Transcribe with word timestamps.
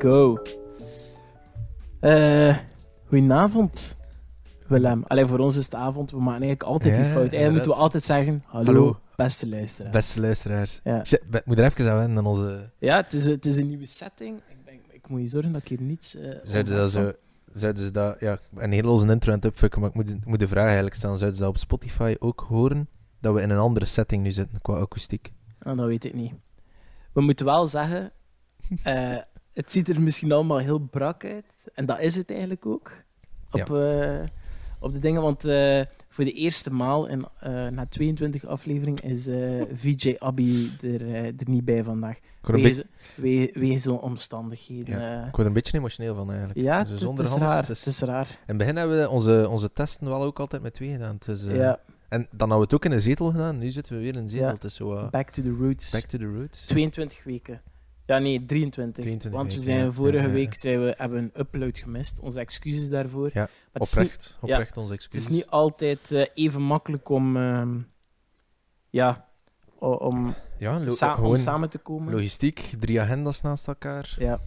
go. 0.00 0.38
Eh 2.00 2.56
goedenavond, 3.06 3.96
Willem. 4.66 5.04
Allee, 5.06 5.26
voor 5.26 5.38
ons 5.38 5.56
is 5.56 5.64
het 5.64 5.74
avond. 5.74 6.10
We 6.10 6.16
maken 6.16 6.42
eigenlijk 6.42 6.62
altijd 6.62 6.96
die 6.96 7.04
fout. 7.04 7.16
Eigenlijk 7.16 7.52
moeten 7.52 7.70
we 7.70 7.76
altijd 7.76 8.04
zeggen: 8.04 8.42
Hallo, 8.46 8.64
Hallo. 8.72 9.00
beste 9.16 9.48
luisteraar. 9.48 9.92
Beste 9.92 10.20
luisteraars. 10.20 10.80
Ja. 10.84 11.04
Shit, 11.04 11.22
moet 11.44 11.58
er 11.58 11.64
even 11.64 11.90
aan 11.90 11.96
wennen 11.96 12.18
aan 12.18 12.26
onze... 12.26 12.70
Ja, 12.78 12.96
het 12.96 13.12
is, 13.12 13.26
het 13.26 13.46
is 13.46 13.56
een 13.56 13.66
nieuwe 13.68 13.84
setting. 13.86 14.36
Ik, 14.48 14.64
ben, 14.64 14.74
ik 14.90 15.08
moet 15.08 15.20
je 15.20 15.26
zorgen 15.26 15.52
dat 15.52 15.60
ik 15.62 15.68
hier 15.68 15.80
niets. 15.82 16.14
eh 16.16 16.22
Zouden 16.22 16.52
dat 16.52 16.84
onverstand- 16.84 17.14
zo... 17.52 17.58
Zouden 17.58 17.84
ze 17.84 17.90
dat... 17.90 18.16
Ja, 18.20 18.38
een 18.56 18.72
hele 18.72 18.88
onze 18.88 19.06
intro 19.08 19.30
aan 19.32 19.36
het 19.38 19.46
upfucken, 19.46 19.80
maar 19.80 19.88
ik 19.88 19.94
moet, 19.94 20.10
ik 20.10 20.26
moet 20.26 20.38
de 20.38 20.48
vraag 20.48 20.64
eigenlijk 20.64 20.94
stellen. 20.94 21.16
Zouden 21.18 21.38
ze 21.38 21.44
dat 21.44 21.52
op 21.54 21.60
Spotify 21.60 22.16
ook 22.18 22.44
horen? 22.48 22.88
Dat 23.20 23.34
we 23.34 23.40
in 23.42 23.50
een 23.50 23.58
andere 23.58 23.86
setting 23.86 24.22
nu 24.22 24.32
zitten, 24.32 24.60
qua 24.62 24.78
akoestiek. 24.78 25.32
Ah, 25.62 25.76
dat 25.76 25.86
weet 25.86 26.04
ik 26.04 26.14
niet. 26.14 26.32
We 27.12 27.20
moeten 27.20 27.46
wel 27.46 27.66
zeggen: 27.66 28.12
eh, 28.82 29.16
het 29.60 29.72
ziet 29.72 29.88
er 29.88 30.00
misschien 30.00 30.32
allemaal 30.32 30.58
heel 30.58 30.78
brak 30.78 31.24
uit. 31.24 31.44
En 31.74 31.86
dat 31.86 32.00
is 32.00 32.16
het 32.16 32.30
eigenlijk 32.30 32.66
ook. 32.66 32.92
Op, 33.50 33.74
eh, 33.74 34.18
op 34.78 34.92
de 34.92 34.98
dingen. 34.98 35.22
Want 35.22 35.44
eh, 35.44 35.82
voor 36.08 36.24
de 36.24 36.32
eerste 36.32 36.72
maal 36.72 37.06
in, 37.06 37.26
eh, 37.38 37.66
na 37.66 37.86
22 37.88 38.46
afleveringen 38.46 39.02
is 39.02 39.24
VJ 39.72 40.16
Abby 40.18 40.68
er, 40.82 41.24
er 41.24 41.34
niet 41.44 41.64
bij 41.64 41.84
vandaag. 41.84 42.18
Wegens 42.42 42.82
we, 43.16 43.76
zo'n 43.78 44.00
omstandigheden. 44.00 45.00
Ja, 45.00 45.18
ik 45.18 45.24
word 45.24 45.38
er 45.38 45.46
een 45.46 45.52
beetje 45.52 45.78
emotioneel 45.78 46.14
van 46.14 46.28
eigenlijk. 46.30 46.60
ja, 46.60 46.84
Dus 46.84 47.00
het, 47.00 47.18
is 47.18 47.34
raar. 47.34 47.66
het 47.66 47.78
Het 47.78 47.86
is- 47.86 48.00
raar. 48.00 48.26
In 48.30 48.36
het 48.46 48.56
begin 48.56 48.76
hebben 48.76 49.00
we 49.00 49.08
onze, 49.08 49.46
onze 49.50 49.72
testen 49.72 50.08
wel 50.08 50.22
ook 50.22 50.38
altijd 50.40 50.62
met 50.62 50.74
twee 50.74 50.90
gedaan. 50.90 51.18
Ja, 51.36 51.80
En 52.08 52.20
dan 52.30 52.48
hadden 52.50 52.56
we 52.56 52.62
het 52.62 52.74
ook 52.74 52.84
in 52.84 52.92
een 52.92 53.00
zetel 53.00 53.30
gedaan. 53.30 53.58
Nu 53.58 53.70
zitten 53.70 53.92
we 53.94 54.00
weer 54.00 54.16
in 54.16 54.22
een 54.22 54.28
zetel. 54.28 54.46
Ja. 54.46 54.52
Het 54.52 54.64
is 54.64 54.74
zo... 54.74 55.08
back 55.10 55.30
to 55.30 55.42
the 55.42 55.56
roots. 55.58 55.90
back 55.90 56.04
to 56.04 56.18
the 56.18 56.24
roots. 56.24 56.66
22 56.66 57.24
weken. 57.24 57.60
Ja, 58.10 58.18
nee, 58.18 58.44
23. 58.44 59.04
23 59.04 59.40
Want 59.40 59.54
we 59.54 59.60
zijn 59.60 59.92
vorige 59.94 60.26
Ja, 60.26 60.32
week 60.32 60.56
zijn 60.56 60.80
we, 60.84 60.94
hebben 60.96 61.18
we 61.18 61.24
een 61.24 61.40
upload 61.40 61.78
gemist. 61.78 62.20
Onze 62.20 62.40
excuses 62.40 62.88
daarvoor. 62.88 63.30
Ja, 63.32 63.40
maar 63.40 63.50
het 63.72 63.82
is, 63.82 63.94
niet, 63.94 64.02
Oprecht. 64.06 64.38
Oprecht 64.40 64.76
onze 64.76 64.92
het 64.92 65.02
excuses. 65.02 65.28
is 65.28 65.34
niet 65.34 65.46
altijd 65.46 66.12
eh, 66.12 66.26
even 66.34 66.62
makkelijk 66.62 67.08
om, 67.08 67.36
ehm, 67.36 67.78
ja, 68.90 69.28
om, 69.78 70.34
Ja, 70.58 70.88
sa- 70.88 71.16
om 71.22 71.36
samen 71.36 71.70
te 71.70 71.78
komen. 71.78 72.12
logistiek. 72.12 72.70
Drie 72.80 73.00
agendas 73.00 73.40
naast 73.40 73.66
elkaar. 73.68 74.14
Ja, 74.18 74.40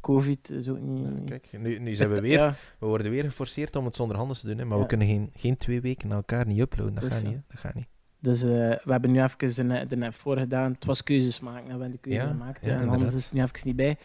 COVID 0.00 0.50
is 0.50 0.68
ook 0.68 0.80
niet... 0.80 0.98
Ja, 1.00 1.12
kijk, 1.24 1.48
nu, 1.58 1.78
nu 1.78 1.94
zijn 1.94 2.08
we 2.08 2.14
Het- 2.14 2.24
weer 2.24 2.38
ja, 2.38 2.54
We 2.78 2.86
worden 2.86 3.10
weer 3.10 3.24
geforceerd 3.24 3.76
om 3.76 3.84
het 3.84 3.96
zonder 3.96 4.16
handen 4.16 4.36
te 4.36 4.46
doen, 4.46 4.58
hè, 4.58 4.64
maar 4.64 4.76
Ja. 4.76 4.82
we 4.82 4.88
kunnen 4.88 5.06
geen, 5.06 5.30
geen 5.36 5.56
twee 5.56 5.80
weken 5.80 6.08
na 6.08 6.14
elkaar 6.14 6.46
niet 6.46 6.60
uploaden. 6.60 6.94
Dat 6.94 7.02
Dus 7.02 7.12
gaat 7.14 7.22
niet. 7.22 7.32
Hè. 7.34 7.40
Dat 7.48 7.58
gaat 7.60 7.74
niet. 7.74 7.86
Dus 8.20 8.42
eh, 8.42 8.48
we 8.50 8.90
hebben 8.90 9.10
nu 9.12 9.22
even 9.22 9.54
de, 9.54 9.62
net- 9.62 9.90
de 9.90 9.96
net 9.96 10.14
voor 10.14 10.36
gedaan. 10.38 10.72
Het 10.72 10.84
was 10.84 11.02
keuzes 11.02 11.40
maken, 11.40 11.64
we 11.64 11.70
hebben 11.70 11.90
de 11.90 11.98
keuze 11.98 12.18
Ja, 12.20 12.26
gemaakt. 12.26 12.64
ja, 12.64 12.80
en 12.80 12.88
anders 12.88 13.12
is 13.12 13.24
het 13.24 13.34
nu 13.34 13.42
even 13.42 13.60
niet 13.64 13.76
bij. 13.76 13.96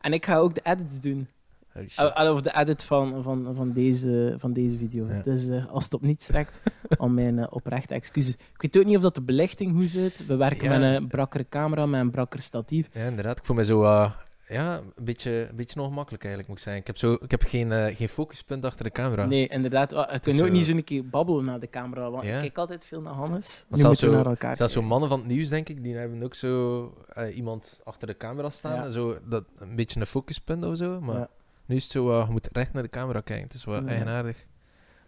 En 0.00 0.12
ik 0.12 0.26
ga 0.26 0.36
ook 0.36 0.54
de 0.54 0.60
edits 0.64 1.00
doen. 1.00 1.28
Al- 1.96 2.32
Of 2.32 2.40
de 2.42 2.56
edit 2.56 2.84
van, 2.84 3.22
van, 3.22 3.50
van, 3.54 3.72
deze, 3.72 4.34
van 4.38 4.52
deze 4.52 4.78
video. 4.78 5.06
Ja. 5.08 5.22
Dus 5.22 5.48
eh, 5.48 5.66
als 5.66 5.84
het 5.84 5.94
op 5.94 6.02
niet 6.02 6.26
trekt, 6.26 6.60
al 6.98 7.08
mijn 7.08 7.38
eh, 7.38 7.46
oprechte 7.50 7.94
excuses. 7.94 8.32
Ik 8.34 8.62
weet 8.62 8.78
ook 8.78 8.84
niet 8.84 8.96
of 8.96 9.02
dat 9.02 9.14
de 9.14 9.22
belichting 9.22 9.76
goed 9.76 9.84
zit. 9.88 10.26
We 10.26 10.36
werken 10.36 10.68
met 10.68 10.82
een 10.82 11.08
brakkere 11.08 11.46
camera, 11.48 11.86
met 11.86 12.00
een 12.00 12.10
brakker 12.10 12.42
statief. 12.42 12.88
Ja, 12.92 13.04
inderdaad. 13.04 13.38
Ik 13.38 13.44
voel 13.44 13.56
me 13.56 13.64
zo 13.64 13.82
ja, 14.52 14.76
een, 14.96 15.04
beetje, 15.04 15.46
een 15.50 15.56
beetje 15.56 15.80
ongemakkelijk 15.80 16.24
eigenlijk, 16.24 16.48
moet 16.48 16.58
ik 16.58 16.62
zeggen. 16.64 16.82
Ik 16.82 16.86
heb, 16.86 16.96
zo, 16.98 17.12
ik 17.24 17.30
heb 17.30 17.42
geen, 17.42 17.72
eh, 17.72 17.96
geen 17.96 18.08
focuspunt 18.08 18.64
achter 18.64 18.84
de 18.84 18.90
camera. 18.90 19.24
Nee, 19.26 19.48
inderdaad. 19.48 19.92
Oh, 19.92 19.98
je 20.12 20.20
kunt 20.20 20.26
is 20.36 20.40
ook 20.40 20.46
zo- 20.46 20.52
niet 20.52 20.66
zo'n 20.66 20.84
keer 20.84 21.08
babbelen 21.08 21.44
naar 21.44 21.60
de 21.60 21.68
camera. 21.70 22.10
Want 22.10 22.24
Ja. 22.24 22.34
ik 22.34 22.40
kijk 22.40 22.58
altijd 22.58 22.84
veel 22.84 23.00
naar 23.00 23.12
Hannes. 23.12 23.64
Maar 23.68 23.78
Nu 23.78 23.84
zelfs 23.84 24.00
we 24.00 24.06
zo- 24.06 24.12
naar 24.14 24.26
elkaar 24.26 24.56
Zelfs 24.56 24.72
zo 24.72 24.82
mannen 24.82 25.08
van 25.08 25.18
het 25.18 25.28
nieuws, 25.28 25.48
denk 25.48 25.68
ik, 25.68 25.82
die 25.82 25.96
hebben 25.96 26.22
ook 26.22 26.34
zo 26.34 26.94
eh, 27.12 27.36
iemand 27.36 27.80
achter 27.84 28.06
de 28.06 28.16
camera 28.16 28.50
staan. 28.50 28.74
Ja. 28.84 28.90
Zo, 28.90 29.18
dat, 29.28 29.44
een 29.58 29.76
beetje 29.76 30.00
een 30.00 30.06
focuspunt 30.06 30.64
of 30.64 30.76
zo. 30.76 31.00
Maar 31.00 31.16
Ja. 31.18 31.28
nu 31.66 31.76
is 31.76 31.82
het 31.82 31.92
zo, 31.92 32.10
eh, 32.12 32.24
je 32.26 32.32
moet 32.32 32.48
recht 32.52 32.72
naar 32.72 32.82
de 32.82 32.88
camera 32.90 33.20
kijken. 33.20 33.44
Het 33.44 33.54
is 33.54 33.64
wel 33.64 33.74
Ja. 33.80 33.86
eigenaardig. 33.86 34.44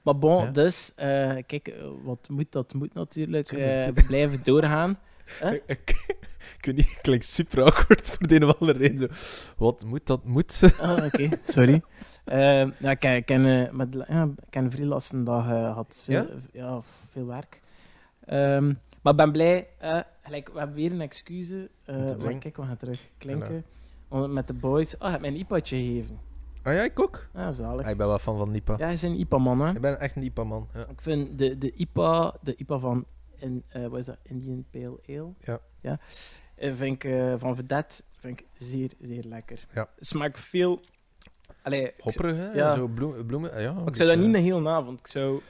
Maar 0.02 0.18
bon, 0.18 0.44
Ja. 0.44 0.50
dus, 0.50 0.92
eh, 0.96 1.06
kijk, 1.46 1.68
eh, 1.68 1.86
wat 2.04 2.28
moet, 2.28 2.52
dat 2.52 2.74
moet 2.74 2.94
natuurlijk. 2.94 3.44
Tuurlijk, 3.46 3.70
eh, 3.70 3.82
tuurlijk. 3.84 4.06
blijven 4.06 4.40
doorgaan. 4.42 4.98
Huh? 5.40 5.52
Ik, 5.52 5.62
ik, 6.60 6.66
niet, 6.76 6.90
het 6.90 7.00
klinkt 7.00 7.24
super 7.24 7.62
awkward 7.62 8.10
voor 8.10 8.26
de 8.26 8.34
een 8.34 8.44
of 8.44 8.58
andere 8.58 8.78
reden. 8.78 8.98
Zo, 8.98 9.52
wat 9.56 9.84
moet, 9.84 10.06
dat 10.06 10.24
moet. 10.24 10.60
Ah, 10.80 11.04
oké, 11.04 11.28
sorry. 11.42 11.82
Ehm 12.24 12.70
ja, 12.78 12.90
ik 12.90 12.98
ken, 12.98 13.16
ik 13.16 13.26
ken, 13.26 13.46
eh, 13.46 13.72
met, 13.72 14.04
ja, 14.08 14.22
ik 14.22 14.50
ken 14.50 14.70
vrielastendag 14.70 15.48
eh, 15.50 15.74
had 15.74 16.02
veel, 16.04 16.26
ja? 16.52 16.80
veel 16.82 17.26
werk. 17.26 17.62
Ehm, 18.24 18.66
maar 19.02 19.12
ik 19.12 19.18
ben 19.18 19.32
blij. 19.32 19.68
gelijk, 20.22 20.48
we 20.52 20.58
hebben 20.58 20.76
weer 20.76 20.92
een 20.92 21.00
excuus. 21.00 21.50
eh 21.84 22.38
kijk, 22.38 22.56
we 22.56 22.62
gaan 22.62 22.76
terug 22.76 23.00
klinken. 23.18 23.64
Met 24.28 24.46
de 24.46 24.54
boys. 24.54 24.94
Oh, 24.94 25.00
je 25.00 25.08
hebt 25.08 25.20
mij 25.20 25.30
een 25.30 25.36
IPA'tje 25.36 25.76
gegeven. 25.76 26.18
Ah 26.62 26.74
ja, 26.74 26.82
ik 26.82 27.00
ook. 27.00 27.26
Ja, 27.34 27.52
zalig. 27.52 27.84
Ah, 27.84 27.90
ik 27.90 27.96
ben 27.96 28.06
wel 28.06 28.18
fan 28.18 28.38
van 28.38 28.50
Nipa. 28.50 28.74
Ja, 28.78 28.84
hij 28.84 28.92
is 28.92 29.02
een 29.02 29.18
IPA-man, 29.18 29.60
hè. 29.60 29.70
Ik 29.70 29.80
ben 29.80 30.00
echt 30.00 30.16
een 30.16 30.22
Nipa-man. 30.22 30.68
Ja. 30.74 30.80
Ik 30.80 31.00
vind 31.00 31.38
de, 31.38 31.58
de, 31.58 31.72
IPA, 31.72 32.34
de 32.42 32.54
IPA 32.56 32.78
van 32.78 33.04
in, 33.42 33.64
eh, 33.68 33.86
wat 33.86 33.98
is 33.98 34.06
dat? 34.06 34.18
Indian 34.22 34.64
Pale 34.70 34.98
Ale. 35.08 35.32
Ja. 35.40 35.60
ja 35.80 35.98
eh, 36.54 36.74
vind 36.74 37.04
ik, 37.04 37.10
eh, 37.10 37.34
van 37.36 37.56
Vedette 37.56 38.02
vind 38.18 38.40
ik 38.40 38.46
zeer, 38.52 38.90
zeer 39.00 39.24
lekker. 39.24 39.66
Ja. 39.74 39.88
Smaakt 39.98 40.40
veel... 40.40 40.80
Allee, 41.62 41.92
Hopperig, 41.98 42.36
hè? 42.36 42.52
Ja. 42.52 42.74
Zo 42.74 42.86
bloem, 42.86 43.26
bloemen. 43.26 43.60
Ja, 43.60 43.72
maar 43.72 43.86
ik 43.86 43.96
zou 43.96 44.08
dat 44.08 44.18
niet 44.18 44.34
een 44.34 44.42
hele 44.42 44.68
avond. 44.68 44.98
Ik 44.98 45.06
zou, 45.06 45.40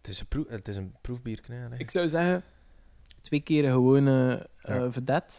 Het 0.00 0.08
is 0.08 0.20
een, 0.20 0.26
proef, 0.26 0.48
het 0.48 0.68
is 0.68 0.76
een 0.76 0.94
proefbier. 1.00 1.40
Nee, 1.48 1.78
ik 1.78 1.90
zou 1.90 2.08
zeggen, 2.08 2.42
twee 3.20 3.40
keer 3.40 3.64
een 3.64 3.72
gewone 3.72 4.48
Ja. 4.62 4.92
Vedette. 4.92 5.34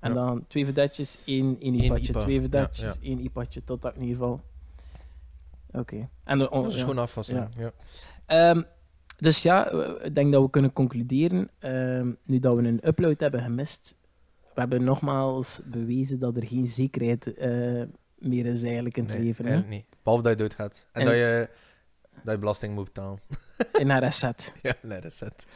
En 0.00 0.14
dan 0.14 0.46
twee 0.46 0.64
vedetjes, 0.64 1.18
één, 1.24 1.56
één 1.60 1.74
IPA'tje. 1.74 2.12
IPA. 2.12 2.20
Twee 2.20 2.40
vedetjes, 2.40 2.98
één 3.00 3.18
IPA'tje, 3.18 3.64
tot 3.64 3.82
dat 3.82 3.94
in 3.94 4.00
ieder 4.00 4.16
geval. 4.16 4.40
Oké. 5.72 6.08
En 6.24 6.38
de, 6.38 6.48
dat 6.50 6.66
is 6.66 6.74
ja. 6.74 6.80
gewoon 6.80 6.98
afwassen. 6.98 7.50
Ja. 7.56 7.72
Ehm, 8.26 8.62
dus 9.20 9.42
ja, 9.42 9.70
eh, 9.70 10.04
ik 10.06 10.14
denk 10.14 10.32
dat 10.32 10.42
we 10.42 10.50
kunnen 10.50 10.72
concluderen, 10.72 11.48
ehm, 11.58 12.10
nu 12.24 12.38
dat 12.38 12.56
we 12.56 12.62
een 12.62 12.80
upload 12.88 13.20
hebben 13.20 13.42
gemist, 13.42 13.94
we 14.54 14.60
hebben 14.60 14.84
nogmaals 14.84 15.60
bewezen 15.64 16.18
dat 16.18 16.36
er 16.36 16.46
geen 16.46 16.66
zekerheid 16.66 17.34
eh, 17.34 17.82
meer 18.18 18.46
is 18.46 18.62
eigenlijk 18.62 18.96
in 18.96 19.04
het 19.04 19.14
Nee, 19.14 19.24
leven. 19.24 19.44
Hè? 19.44 19.58
niet. 19.68 19.84
Behalve 20.02 20.24
dat 20.24 20.32
je 20.32 20.38
doodgaat. 20.38 20.86
En, 20.92 21.00
En- 21.00 21.06
dat, 21.06 21.14
je, 21.14 21.48
dat 22.22 22.32
je 22.34 22.38
belasting 22.40 22.74
moet 22.74 22.84
betalen. 22.84 23.18
In 23.80 23.90
haar 23.90 24.02
asset. 24.04 24.52
ja, 24.62 24.74
nee, 24.82 25.00
dat 25.00 25.10
is 25.12 25.20
het. 25.20 25.46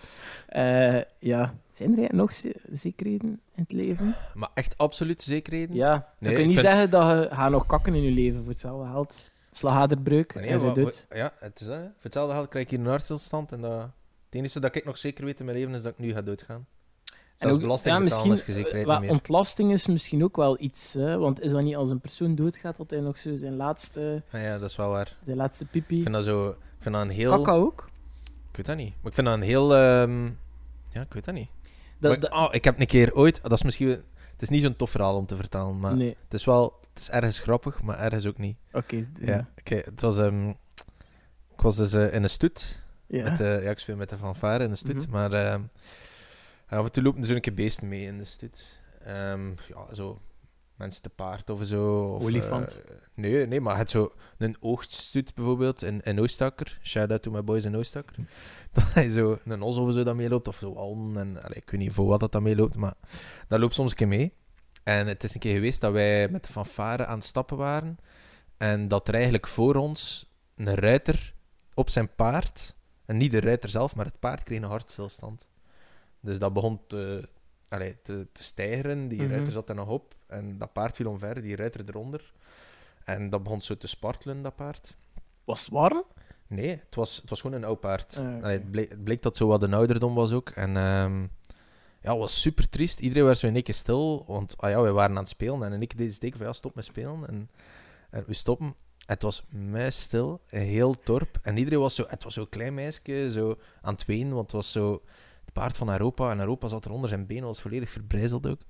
Eh, 0.48 1.00
ja. 1.18 1.54
Zijn 1.72 1.98
er 1.98 2.14
nog 2.14 2.32
ze- 2.34 2.56
zekerheden 2.70 3.28
in 3.54 3.62
het 3.62 3.72
leven? 3.72 4.14
Maar 4.34 4.50
echt 4.54 4.78
absoluut 4.78 5.22
zekerheden? 5.22 5.76
Ja. 5.76 6.08
Nee, 6.18 6.30
je 6.30 6.36
kunt 6.36 6.48
niet 6.48 6.58
vind- 6.58 6.68
zeggen 6.70 6.90
dat 6.90 7.22
je 7.22 7.34
gaat 7.34 7.50
nog 7.50 7.66
kakken 7.66 7.94
in 7.94 8.02
je 8.02 8.10
leven 8.10 8.40
voor 8.42 8.52
hetzelfde 8.52 8.90
geld. 8.90 9.28
Slagaderbreuk 9.56 10.34
Nee, 10.34 10.46
en 10.46 10.60
ze 10.60 10.72
doet. 10.72 11.06
Ja, 11.10 11.32
het 11.38 11.60
is 11.60 11.66
dat. 11.66 11.76
hè. 11.76 11.82
Voor 11.82 11.92
hetzelfde 12.02 12.34
geld 12.34 12.48
krijg 12.48 12.64
ik 12.64 12.70
hier 12.70 12.80
een 12.80 12.86
hartstilstand. 12.86 13.52
En 13.52 13.60
dat, 13.60 13.80
het 13.80 13.90
enige 14.30 14.60
dat 14.60 14.74
ik 14.74 14.84
nog 14.84 14.98
zeker 14.98 15.24
weet 15.24 15.38
in 15.38 15.44
mijn 15.44 15.56
leven 15.58 15.74
is 15.74 15.82
dat 15.82 15.92
ik 15.92 15.98
nu 15.98 16.12
ga 16.12 16.22
doodgaan. 16.22 16.66
En 17.04 17.14
Zelfs 17.36 17.54
ook- 17.54 17.60
belasting 17.60 17.94
ja, 17.94 18.00
misschien, 18.00 18.84
wat 18.86 19.00
meer. 19.00 19.10
Ontlasting 19.10 19.72
is 19.72 19.86
misschien 19.86 20.24
ook 20.24 20.36
wel 20.36 20.60
iets, 20.60 20.92
hè? 20.92 21.18
want 21.18 21.40
is 21.40 21.50
dat 21.52 21.62
niet 21.62 21.76
als 21.76 21.90
een 21.90 22.00
persoon 22.00 22.34
doodgaat 22.34 22.76
dat 22.76 22.90
hij 22.90 23.00
nog 23.00 23.18
zo 23.18 23.36
zijn 23.36 23.56
laatste, 23.56 24.22
Ah, 24.32 24.42
ja, 24.42 24.58
dat 24.58 24.70
is 24.70 24.76
wel 24.76 24.90
waar. 24.90 25.16
zijn 25.24 25.36
laatste 25.36 25.64
Ik 25.64 25.70
pipi... 25.70 26.02
vind 26.02 26.14
dat 26.14 26.24
zo... 26.24 26.48
Ik 26.48 26.56
vind 26.78 26.94
dat 26.94 27.04
een 27.04 27.10
heel... 27.10 27.30
Kakka 27.30 27.52
ook? 27.52 27.88
Ik 28.50 28.56
weet 28.56 28.66
dat 28.66 28.76
niet. 28.76 28.94
Maar 29.00 29.06
ik 29.10 29.14
vind 29.14 29.26
dat 29.26 29.36
een 29.36 29.42
heel... 29.42 29.74
ehm, 29.74 30.24
Ja, 30.88 31.00
ik 31.00 31.12
weet 31.12 31.24
dat 31.24 31.34
niet. 31.34 31.48
Dat, 31.98 32.10
Maar- 32.10 32.20
dat- 32.20 32.32
oh, 32.32 32.48
ik 32.50 32.64
heb 32.64 32.80
een 32.80 32.86
keer 32.86 33.14
ooit... 33.14 33.42
Dat 33.42 33.52
is 33.52 33.62
misschien... 33.62 33.88
Het 33.88 34.42
is 34.42 34.48
niet 34.48 34.62
zo'n 34.62 34.76
tof 34.76 34.90
verhaal 34.90 35.16
om 35.16 35.26
te 35.26 35.36
vertellen, 35.36 35.78
maar 35.80 35.96
nee, 35.96 36.16
het 36.24 36.34
is 36.34 36.44
wel... 36.44 36.80
Het 36.94 37.02
is 37.02 37.10
ergens 37.10 37.38
grappig, 37.38 37.82
maar 37.82 37.98
ergens 37.98 38.26
ook 38.26 38.38
niet. 38.38 38.56
oké. 38.72 39.06
Ja, 39.20 39.48
oké. 39.58 39.74
het 39.84 40.00
was... 40.00 40.18
ehm, 40.18 40.48
ik 41.52 41.60
was 41.60 41.76
dus 41.76 41.92
eh, 41.92 42.14
in 42.14 42.22
een 42.22 42.30
stoet. 42.30 42.82
ja. 43.06 43.22
Met 43.22 43.36
de, 43.36 43.60
ja, 43.62 43.70
ik 43.70 43.78
speel 43.78 43.96
met 43.96 44.08
de 44.08 44.16
fanfare 44.16 44.64
in 44.64 44.70
de 44.70 44.76
stoet. 44.76 45.02
Mhm. 45.02 45.10
Maar 45.10 45.32
ehm, 45.32 45.62
en 46.66 46.78
af 46.78 46.84
en 46.84 46.92
toe 46.92 47.02
lopen 47.02 47.20
er 47.20 47.26
zo'n 47.26 47.40
keer 47.40 47.54
beesten 47.54 47.88
mee 47.88 48.02
in 48.06 48.18
de 48.18 48.24
stoet. 48.24 48.64
Ehm, 49.04 49.48
ja, 49.48 49.94
zo 49.94 50.20
mensen 50.74 51.02
te 51.02 51.08
paard 51.10 51.50
of 51.50 51.64
zo. 51.64 52.04
Of, 52.14 52.22
Olifant. 52.22 52.76
eh, 52.76 52.94
nee, 53.14 53.46
nee, 53.46 53.60
maar 53.60 53.78
het 53.78 53.90
zo 53.90 54.12
een 54.38 54.56
oogststoet 54.60 55.34
bijvoorbeeld 55.34 55.82
in, 55.82 56.00
in 56.02 56.20
Oostakker. 56.20 56.78
Shout 56.82 57.10
out 57.10 57.22
to 57.22 57.30
my 57.30 57.44
boys 57.44 57.64
in 57.64 57.76
Oostakker. 57.76 58.16
Dat 58.72 58.84
hij 58.92 59.08
zo 59.08 59.38
een 59.44 59.62
os 59.62 59.76
of 59.76 59.92
zo 59.92 60.02
dat 60.02 60.16
meeloopt. 60.16 60.48
Of 60.48 60.56
zo 60.56 60.72
allen. 60.74 61.16
En, 61.16 61.42
allee, 61.42 61.56
ik 61.58 61.70
weet 61.70 61.80
niet 61.80 61.92
voor 61.92 62.06
wat 62.06 62.20
dat, 62.20 62.32
dat 62.32 62.42
meeloopt, 62.42 62.76
maar 62.76 62.94
dat 63.48 63.60
loopt 63.60 63.74
soms 63.74 63.90
een 63.90 63.96
keer 63.96 64.08
mee. 64.08 64.32
En 64.84 65.06
het 65.06 65.24
is 65.24 65.34
een 65.34 65.40
keer 65.40 65.54
geweest 65.54 65.80
dat 65.80 65.92
wij 65.92 66.28
met 66.28 66.44
de 66.44 66.52
fanfare 66.52 67.06
aan 67.06 67.18
het 67.18 67.26
stappen 67.26 67.56
waren. 67.56 67.98
En 68.56 68.88
dat 68.88 69.08
er 69.08 69.14
eigenlijk 69.14 69.46
voor 69.46 69.74
ons 69.74 70.30
een 70.56 70.74
ruiter 70.74 71.34
op 71.74 71.90
zijn 71.90 72.14
paard 72.14 72.74
en 73.04 73.16
niet 73.16 73.30
de 73.30 73.40
ruiter 73.40 73.70
zelf, 73.70 73.94
maar 73.96 74.04
het 74.04 74.18
paard 74.18 74.42
kreeg 74.42 74.58
een 74.58 74.68
hartstilstand. 74.68 75.46
Dus 76.20 76.38
dat 76.38 76.52
begon 76.52 76.80
te, 76.86 77.28
allee, 77.68 78.02
te, 78.02 78.26
te 78.32 78.42
stijgeren. 78.42 79.08
Die 79.08 79.22
Mhm. 79.22 79.30
ruiter 79.30 79.52
zat 79.52 79.68
er 79.68 79.74
nog 79.74 79.88
op. 79.88 80.14
En 80.26 80.58
dat 80.58 80.72
paard 80.72 80.96
viel 80.96 81.08
omver, 81.10 81.42
die 81.42 81.56
ruiter 81.56 81.80
eronder. 81.88 82.32
En 83.04 83.30
dat 83.30 83.42
begon 83.42 83.60
zo 83.60 83.76
te 83.76 83.86
spartelen, 83.86 84.42
dat 84.42 84.56
paard. 84.56 84.96
Was 85.44 85.60
het 85.60 85.70
warm? 85.70 86.04
Nee, 86.46 86.68
het 86.86 86.94
was, 86.94 87.16
het 87.16 87.30
was 87.30 87.40
gewoon 87.40 87.56
een 87.56 87.64
oud 87.64 87.80
paard. 87.80 88.16
Ah, 88.16 88.22
oké. 88.36 88.42
Allee, 88.44 88.58
het, 88.58 88.70
bleek, 88.70 88.90
het 88.90 89.04
bleek 89.04 89.22
dat 89.22 89.36
zo 89.36 89.46
wat 89.46 89.62
een 89.62 89.74
ouderdom 89.74 90.14
was 90.14 90.32
ook. 90.32 90.50
En 90.50 90.76
ehm, 90.76 91.26
ja, 92.04 92.10
het 92.10 92.18
was 92.18 92.40
super 92.40 92.68
triest. 92.68 93.00
Iedereen 93.00 93.24
was 93.24 93.40
zo 93.40 93.46
in 93.46 93.54
één 93.54 93.62
keer 93.62 93.74
stil, 93.74 94.24
want 94.26 94.56
ah 94.56 94.70
ja, 94.70 94.80
wij 94.80 94.92
waren 94.92 95.16
aan 95.16 95.22
het 95.22 95.28
spelen. 95.28 95.72
En 95.72 95.78
keer 95.86 95.96
deed 95.96 96.20
teken 96.20 96.38
van, 96.38 96.46
ja, 96.46 96.52
stop 96.52 96.74
met 96.74 96.84
spelen. 96.84 97.28
En, 97.28 97.50
en 98.10 98.24
we 98.26 98.34
stoppen. 98.34 98.74
Het 99.06 99.22
was 99.22 99.44
muisstil, 99.50 100.40
een 100.50 100.66
heel 100.66 100.90
het 100.90 101.06
dorp. 101.06 101.38
En 101.42 101.56
iedereen 101.56 101.78
was 101.78 101.94
zo... 101.94 102.04
Het 102.08 102.24
was 102.24 102.34
zo'n 102.34 102.48
klein 102.48 102.74
meisje, 102.74 103.30
zo 103.32 103.58
aan 103.82 103.94
het 103.94 104.04
wenen, 104.04 104.34
want 104.34 104.46
het 104.46 104.52
was 104.52 104.72
zo... 104.72 105.02
Het 105.44 105.52
paard 105.52 105.76
van 105.76 105.90
Europa. 105.90 106.30
En 106.30 106.38
Europa 106.38 106.68
zat 106.68 106.84
eronder 106.84 107.08
zijn 107.08 107.26
benen, 107.26 107.44
was 107.44 107.60
volledig 107.60 107.90
verbrijzeld 107.90 108.46
ook. 108.46 108.60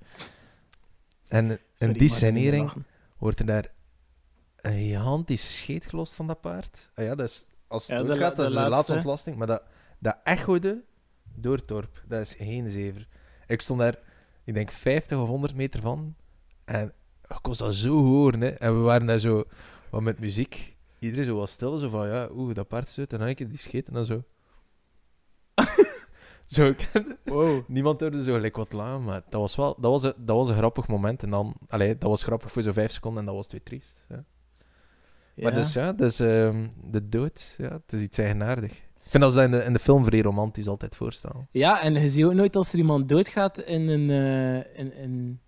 En 1.27 1.49
in 1.49 1.59
Sorry, 1.75 1.93
die 1.93 2.09
scenering 2.09 2.71
wordt 3.17 3.39
er 3.39 3.45
daar 3.45 3.71
een 4.55 4.77
gigantisch 4.77 5.57
scheet 5.57 5.85
gelost 5.85 6.13
van 6.13 6.27
dat 6.27 6.41
paard. 6.41 6.91
Ah 6.95 7.05
ja, 7.05 7.15
dat 7.15 7.29
is... 7.29 7.45
Als 7.67 7.87
het 7.87 7.99
Ja, 7.99 8.05
la- 8.05 8.29
dat 8.29 8.39
is 8.39 8.53
de 8.53 8.69
laatste 8.69 8.93
ontlasting. 8.93 9.35
Maar 9.37 9.47
dat, 9.47 9.63
dat 9.99 10.17
echode 10.23 10.83
door 11.35 11.65
dorp. 11.65 12.03
Dat 12.07 12.21
is 12.21 12.33
geen 12.33 12.71
zever. 12.71 13.07
Ik 13.47 13.61
stond 13.61 13.79
daar, 13.79 13.97
ik 14.43 14.53
denk 14.53 14.71
50 14.71 15.17
of 15.17 15.27
100 15.27 15.55
meter 15.55 15.81
van. 15.81 16.15
En 16.65 16.93
ik 17.27 17.37
kon 17.41 17.53
dat 17.57 17.75
zo 17.75 17.97
horen. 18.03 18.41
Hè. 18.41 18.47
En 18.49 18.73
we 18.77 18.79
waren 18.83 19.07
daar 19.07 19.19
zo 19.19 19.43
wat 19.89 20.01
met 20.01 20.19
muziek. 20.19 20.75
Iedereen 20.99 21.25
zo 21.25 21.35
was 21.35 21.51
stil. 21.51 21.77
Zo 21.77 21.89
van, 21.89 22.07
ja, 22.07 22.27
oeh, 22.31 22.53
dat 22.53 22.67
paard 22.67 22.87
is 22.89 22.99
uit. 22.99 23.13
En 23.13 23.19
dan 23.19 23.27
een 23.27 23.35
keer 23.35 23.49
die 23.49 23.57
scheet 23.59 23.87
en 23.87 23.93
dan 23.93 24.05
zo. 24.05 24.23
zo, 26.45 26.65
ik- 26.65 26.91
Wow. 27.23 27.67
niemand 27.67 27.99
hoorde 28.01 28.23
zo 28.23 28.33
gelijk 28.33 28.55
wat 28.55 28.73
lachen. 28.73 29.03
Maar 29.03 29.21
dat 29.29 29.41
was 29.41 29.55
wel, 29.55 29.75
dat 29.79 29.91
was 29.91 30.03
een, 30.03 30.13
dat 30.17 30.35
was 30.35 30.49
een 30.49 30.55
grappig 30.55 30.87
moment. 30.87 31.23
En 31.23 31.29
dan, 31.29 31.55
allee, 31.67 31.97
dat 31.97 32.09
was 32.09 32.23
grappig 32.23 32.51
voor 32.51 32.61
zo'n 32.61 32.73
5 32.73 32.91
seconden. 32.91 33.19
En 33.19 33.25
dat 33.25 33.35
was 33.35 33.51
weer 33.51 33.63
triest. 33.63 34.01
Ja. 34.09 34.23
Maar 35.35 35.53
dus 35.53 35.73
ja, 35.73 35.93
dus, 35.93 36.19
ehm, 36.19 36.67
de 36.83 37.09
dood, 37.09 37.55
ja, 37.57 37.71
het 37.71 37.93
is 37.93 38.01
iets 38.01 38.17
eigenaardig. 38.17 38.81
Ik 39.05 39.11
vind 39.11 39.23
dat 39.23 39.31
ze 39.31 39.37
dat 39.37 39.45
in 39.45 39.51
de, 39.51 39.63
in 39.63 39.73
de 39.73 39.79
film 39.79 40.05
vrij 40.05 40.21
romantisch 40.21 40.67
altijd 40.67 40.95
voorstellen. 40.95 41.47
Ja, 41.51 41.81
en 41.81 41.93
je 41.93 42.09
ziet 42.09 42.23
ook 42.23 42.33
nooit 42.33 42.55
als 42.55 42.71
er 42.73 42.77
iemand 42.77 43.09
doodgaat 43.09 43.59
in 43.59 43.87
een. 43.87 44.09
eh, 44.09 44.79
in, 44.79 44.93
in, 44.93 45.39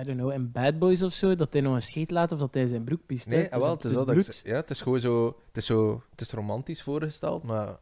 I 0.00 0.04
don't 0.04 0.18
know, 0.18 0.32
in 0.32 0.52
Bad 0.52 0.78
Boys 0.78 1.02
of 1.02 1.12
zo, 1.12 1.34
dat 1.34 1.52
hij 1.52 1.62
nog 1.62 1.74
een 1.74 1.82
scheet 1.82 2.10
laat 2.10 2.32
of 2.32 2.38
dat 2.38 2.54
hij 2.54 2.66
zijn 2.66 2.84
broek 2.84 3.00
piest. 3.06 3.28
Nee, 3.28 3.52
ah, 3.52 3.60
wel, 3.60 3.70
het 3.70 3.84
is, 3.84 3.92
dat 3.92 4.06
dat 4.06 4.16
ik 4.16 4.22
bloed. 4.22 4.34
zeg. 4.34 4.44
ja, 4.44 4.54
het 4.54 4.70
is 4.70 4.80
gewoon 4.80 5.00
zo, 5.00 5.26
het 5.26 5.56
is 5.56 5.66
zo, 5.66 6.02
het 6.10 6.20
is 6.20 6.30
romantisch 6.30 6.82
voorgesteld, 6.82 7.42
maar 7.42 7.68
ik 7.68 7.76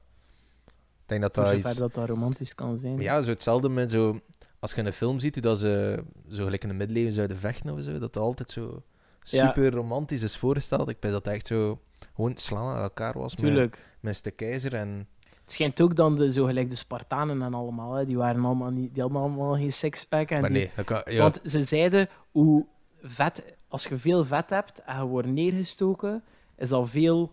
denk 1.07 1.21
dat 1.23 1.35
dat 1.35 1.53
iets... 1.53 1.75
dat 1.77 1.95
dat 1.95 2.09
romantisch 2.09 2.55
kan 2.55 2.79
zijn. 2.79 2.95
Maar 2.95 3.03
ja, 3.03 3.23
zo 3.23 3.31
hetzelfde 3.31 3.69
met 3.69 3.91
zo, 3.91 4.21
als 4.59 4.73
je 4.73 4.81
in 4.81 4.87
een 4.87 4.93
film 4.93 5.21
ziet 5.21 5.43
dat 5.43 5.59
ze 5.59 6.03
zo 6.29 6.45
gelijk 6.45 6.63
in 6.63 6.69
de 6.69 6.75
middeleeuwen 6.75 7.13
zouden 7.13 7.37
vechten 7.37 7.71
of 7.73 7.81
zo, 7.83 7.93
dat 7.93 8.01
dat 8.01 8.17
altijd 8.17 8.51
zo. 8.51 8.83
Super 9.29 9.71
romantisch 9.71 10.23
is 10.23 10.37
voorgesteld. 10.37 10.89
Ik 10.89 11.01
ben 11.01 11.11
dat 11.13 11.27
echt 11.27 11.47
zo 11.47 11.81
gewoon 12.15 12.37
slaan 12.37 12.75
aan 12.77 12.83
elkaar 12.83 13.19
was 13.19 13.37
met, 13.37 13.45
Tuurlijk. 13.45 13.87
met 14.01 14.25
de 14.25 14.31
keizer 14.31 14.75
en 14.75 15.09
Het 15.41 15.53
schijnt 15.53 15.81
ook 15.81 15.97
dan 15.97 16.17
de, 16.17 16.33
zo 16.33 16.45
gelijk 16.45 16.71
de 16.71 16.77
Spartanen 16.77 17.43
en 17.43 17.55
allemaal, 17.55 17.93
hè, 17.93 18.07
die, 18.07 18.17
waren 18.17 18.45
allemaal 18.45 18.71
niet, 18.71 18.93
die 18.95 19.03
hadden 19.03 19.21
allemaal 19.21 19.55
geen 19.55 19.73
sixpack. 19.73 20.31
En 20.31 20.41
maar 20.41 20.51
nee, 20.51 20.71
kan, 20.85 21.03
ja, 21.05 21.23
Want 21.23 21.41
ze 21.45 21.63
zeiden, 21.63 22.09
hoe 22.31 22.67
vet, 23.03 23.57
als 23.69 23.87
je 23.87 23.97
veel 23.97 24.25
vet 24.25 24.51
hebt 24.51 24.83
en 24.85 24.97
je 24.99 25.05
wordt 25.07 25.29
neergestoken, 25.29 26.23
is 26.57 26.73
al 26.73 26.87
veel... 26.87 27.33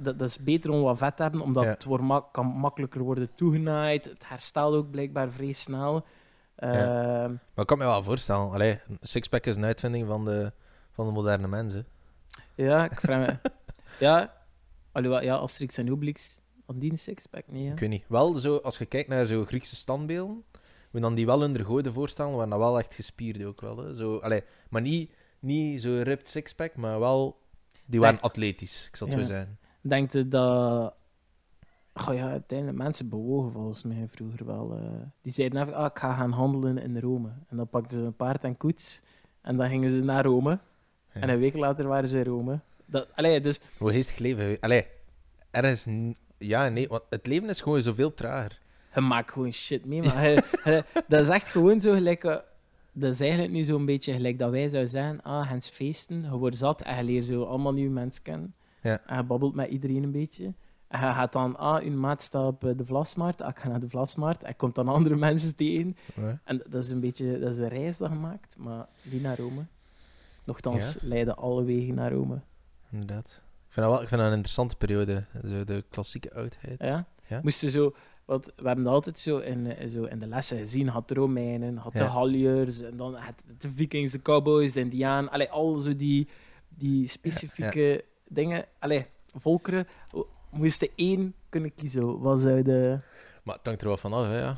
Dat, 0.00 0.18
dat 0.18 0.28
is 0.28 0.38
beter 0.38 0.70
om 0.70 0.82
wat 0.82 0.98
vet 0.98 1.16
te 1.16 1.22
hebben, 1.22 1.40
omdat 1.40 1.64
Ja. 1.64 1.70
het 1.70 1.84
wordt 1.84 2.04
mak- 2.04 2.32
kan 2.32 2.46
makkelijker 2.46 3.00
worden 3.02 3.30
toegenaaid. 3.34 4.04
Het 4.04 4.28
herstelt 4.28 4.74
ook 4.74 4.90
blijkbaar 4.90 5.30
vrij 5.30 5.52
snel. 5.52 6.04
Ehm, 6.56 7.30
Maar 7.30 7.38
ik 7.56 7.66
kan 7.66 7.78
me 7.78 7.84
wel 7.84 8.02
voorstellen. 8.02 8.50
Allee, 8.52 8.78
sixpack 9.00 9.46
is 9.46 9.56
een 9.56 9.64
uitvinding 9.64 10.06
van 10.06 10.24
de, 10.24 10.52
van 10.96 11.06
de 11.06 11.12
moderne 11.12 11.48
mensen. 11.48 11.86
ja, 12.54 12.84
ik 12.90 13.00
vraag 13.00 13.26
me... 13.26 13.50
ja, 14.06 14.32
alhoewel, 14.92 15.22
ja, 15.22 15.34
Asterix 15.34 15.78
en 15.78 15.92
Obelix, 15.92 16.38
had 16.66 16.80
die 16.80 16.90
een 16.90 16.98
sixpack? 16.98 17.44
Nee, 17.48 17.62
ja. 17.64 17.72
Ik 17.72 17.78
weet 17.78 17.88
niet. 17.88 18.04
Wel, 18.08 18.34
zo, 18.34 18.56
als 18.56 18.78
je 18.78 18.86
kijkt 18.86 19.08
naar 19.08 19.26
zo 19.26 19.44
Griekse 19.44 19.76
standbeelden, 19.76 20.44
we 20.90 21.00
dan 21.00 21.14
die 21.14 21.26
wel 21.26 21.44
in 21.44 21.52
de 21.52 21.92
voorstellen, 21.92 22.32
waren 22.34 22.50
dat 22.50 22.58
wel 22.58 22.78
echt 22.78 22.94
gespierd 22.94 23.44
ook 23.44 23.60
wel. 23.60 23.76
Hè. 23.78 23.94
Zo, 23.94 24.16
allee, 24.18 24.42
maar 24.70 24.82
niet, 24.82 25.12
niet 25.40 25.82
zo 25.82 26.00
ripped 26.02 26.28
sixpack, 26.28 26.76
maar 26.76 27.00
wel... 27.00 27.44
Die 27.86 28.00
waren 28.00 28.20
atletisch, 28.20 28.86
ik 28.86 28.96
zal 28.96 29.08
het 29.08 29.18
Ja. 29.18 29.24
zo. 29.24 29.44
Denkt 29.80 30.12
je 30.12 30.28
dat... 30.28 30.94
Oh 32.08 32.14
ja, 32.14 32.28
uiteindelijk, 32.30 32.78
mensen 32.78 33.08
bewogen 33.08 33.52
volgens 33.52 33.82
mij 33.82 34.08
vroeger 34.08 34.46
wel. 34.46 34.76
eh. 34.76 34.90
die 35.22 35.32
zeiden 35.32 35.62
even, 35.62 35.74
ah, 35.74 35.84
ik 35.84 35.98
ga 35.98 36.14
gaan 36.14 36.32
handelen 36.32 36.78
in 36.78 36.98
Rome. 37.00 37.32
En 37.48 37.56
dan 37.56 37.68
pakten 37.68 37.96
ze 37.98 38.04
een 38.04 38.16
paard 38.16 38.44
en 38.44 38.56
koets. 38.56 39.00
En 39.40 39.56
dan 39.56 39.68
gingen 39.68 39.90
ze 39.90 39.96
naar 40.04 40.24
Rome. 40.24 40.58
En 41.20 41.28
een 41.28 41.38
week 41.38 41.56
later 41.56 41.86
waren 41.86 42.08
ze 42.08 42.18
in 42.18 42.24
Rome. 42.24 42.60
Dat, 42.86 43.08
allee, 43.14 43.40
dus 43.40 43.60
Hoe 43.78 43.92
geestig 43.92 44.18
leven. 44.18 44.56
Allee, 44.60 44.86
er 45.50 45.64
is... 45.64 45.86
Ja 46.38 46.68
nee, 46.68 46.88
want 46.88 47.02
het 47.10 47.26
leven 47.26 47.48
is 47.48 47.60
gewoon 47.60 47.82
zoveel 47.82 48.14
trager. 48.14 48.58
je 48.94 49.00
maakt 49.00 49.30
gewoon 49.30 49.52
shit 49.52 49.84
mee. 49.84 50.02
Maar 50.02 50.44
dat 51.08 51.20
is 51.20 51.28
echt 51.28 51.50
gewoon 51.50 51.80
zo 51.80 51.92
gelijk... 51.92 52.24
eh, 52.24 52.36
dat 52.92 53.12
is 53.12 53.20
eigenlijk 53.20 53.52
nu 53.52 53.62
zo'n 53.64 53.84
beetje 53.84 54.12
gelijk 54.12 54.38
dat 54.38 54.50
wij 54.50 54.68
zouden 54.68 54.90
zeggen, 54.90 55.22
ah, 55.22 55.48
Hens 55.48 55.68
feesten, 55.68 56.22
je 56.22 56.36
wordt 56.36 56.56
zat 56.56 56.82
en 56.82 56.96
je 56.96 57.02
leert 57.04 57.26
zo 57.26 57.42
allemaal 57.44 57.72
nieuwe 57.72 57.92
mensen 57.92 58.22
kennen. 58.22 58.54
Ja. 58.82 59.00
En 59.06 59.16
je 59.16 59.22
babbelt 59.22 59.54
met 59.54 59.70
iedereen 59.70 60.02
een 60.02 60.12
beetje. 60.12 60.44
En 60.88 61.00
je 61.00 61.12
gaat 61.12 61.32
dan, 61.32 61.56
ah, 61.56 61.82
uw 61.84 61.96
maat 61.98 62.22
staat 62.22 62.46
op 62.46 62.64
eh, 62.64 62.70
de 62.76 62.84
Vlasmarkt, 62.84 63.40
ah, 63.40 63.48
ik 63.48 63.58
ga 63.58 63.68
naar 63.68 63.80
de 63.80 63.88
Vlasmarkt. 63.88 64.42
En 64.42 64.56
komt 64.56 64.74
dan 64.74 64.88
andere 64.96 65.16
mensen 65.16 65.56
tegen. 65.56 65.96
Ja. 66.14 66.38
En 66.44 66.62
dat 66.68 66.84
is 66.84 66.90
een 66.90 67.00
beetje, 67.00 67.38
dat 67.38 67.52
is 67.52 67.58
een 67.58 67.68
reis 67.68 67.96
dat 67.96 68.10
je 68.10 68.16
maakt, 68.16 68.56
maar 68.58 68.86
niet 69.02 69.22
naar 69.22 69.38
Rome. 69.38 69.66
Nochtans 70.46 70.96
leiden 71.00 71.36
alle 71.36 71.64
wegen 71.64 71.94
naar 71.94 72.12
Rome. 72.12 72.40
Inderdaad. 72.90 73.42
Ik 73.66 73.72
vind 73.72 73.86
dat, 73.86 73.94
wel, 73.94 74.02
ik 74.02 74.08
vind 74.08 74.20
dat 74.20 74.30
een 74.30 74.36
interessante 74.36 74.76
periode. 74.76 75.24
Zo 75.48 75.64
de 75.64 75.84
klassieke 75.90 76.34
oudheid. 76.34 76.80
Ja? 76.80 77.08
Ja. 77.28 77.40
Moesten 77.42 77.70
zo, 77.70 77.94
want 78.24 78.46
we 78.56 78.66
hebben 78.66 78.84
dat 78.84 78.92
altijd 78.94 79.18
zo 79.18 79.38
in, 79.38 79.66
eh, 79.66 79.88
zo 79.88 80.04
in 80.04 80.18
de 80.18 80.26
lessen 80.26 80.58
gezien. 80.58 80.88
Had 80.88 81.08
de 81.08 81.14
Romeinen, 81.14 81.76
had 81.76 81.92
de 81.92 81.98
Ja. 81.98 82.08
Galliërs, 82.08 82.80
en 82.80 82.96
dan 82.96 83.14
had 83.14 83.34
de 83.58 83.70
Vikings, 83.70 84.12
de 84.12 84.22
Cowboys, 84.22 84.72
de 84.72 84.80
Indianen. 84.80 85.30
Allee, 85.30 85.50
al 85.50 85.76
zo 85.76 85.96
die, 85.96 86.28
die 86.68 87.08
specifieke 87.08 88.04
dingen. 88.28 88.64
Allee, 88.78 89.06
volkeren. 89.34 89.86
Moesten 90.50 90.88
één 90.94 91.34
kunnen 91.48 91.74
kiezen. 91.74 92.20
Wat 92.20 92.40
zou 92.40 92.62
de... 92.62 92.98
Maar 93.42 93.56
het 93.56 93.66
hangt 93.66 93.80
er 93.80 93.86
wel 93.88 93.96
vanaf, 93.96 94.26
hè, 94.26 94.38
ja. 94.38 94.56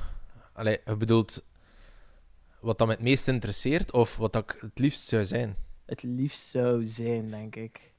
Allee, 0.52 0.78
je 0.84 0.96
bedoelt 0.96 1.42
wat 2.60 2.78
dat 2.78 2.86
me 2.86 2.92
het 2.92 3.02
meest 3.02 3.28
interesseert 3.28 3.92
of 3.92 4.16
wat 4.16 4.32
dat 4.32 4.42
ik 4.42 4.60
het 4.60 4.78
liefst 4.78 5.00
zou 5.06 5.24
zijn. 5.24 5.56
Het 5.88 6.02
liefst 6.02 6.42
zou 6.48 6.84
zijn, 6.86 7.30
denk 7.30 7.56
ik. 7.56 7.92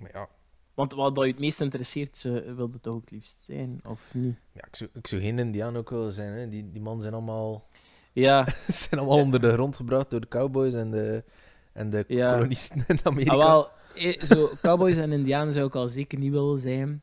Maar 0.00 0.10
ja, 0.12 0.28
Want 0.74 0.94
wat 0.94 1.14
dat 1.14 1.24
je 1.24 1.30
het 1.30 1.40
meest 1.40 1.60
interesseert, 1.60 2.16
ze 2.16 2.30
wilde 2.54 2.72
het 2.72 2.82
toch 2.82 2.94
ook 2.94 3.00
het 3.00 3.10
liefst 3.10 3.40
zijn, 3.40 3.80
of 3.86 4.14
niet? 4.14 4.36
ja 4.52 4.66
ik, 4.66 4.76
zou, 4.76 4.90
ik 4.92 5.06
zou 5.06 5.20
geen 5.22 5.38
Indiaan 5.38 5.76
ook 5.76 5.90
willen 5.90 6.12
zijn. 6.12 6.32
Hè. 6.32 6.48
Die, 6.48 6.70
die 6.70 6.80
mannen 6.82 7.02
zijn 7.02 7.14
allemaal, 7.14 7.66
Ja, 8.12 8.46
zijn 8.68 9.00
allemaal 9.00 9.18
onder 9.18 9.40
de 9.40 9.52
grond 9.52 9.76
gebracht 9.76 10.10
door 10.10 10.20
de 10.20 10.28
cowboys 10.28 10.74
en 10.74 10.90
de, 10.90 11.24
en 11.72 11.90
de 11.90 12.04
Ja. 12.08 12.32
kolonisten 12.32 12.84
in 12.88 12.98
Amerika. 13.02 13.32
ah, 13.32 13.38
wel, 13.38 13.68
eh, 13.94 14.22
zo, 14.22 14.50
cowboys 14.62 14.96
en 14.96 15.12
indianen 15.12 15.52
zou 15.52 15.66
ik 15.66 15.74
al 15.74 15.88
zeker 15.88 16.18
niet 16.18 16.32
willen 16.32 16.58
zijn. 16.58 17.02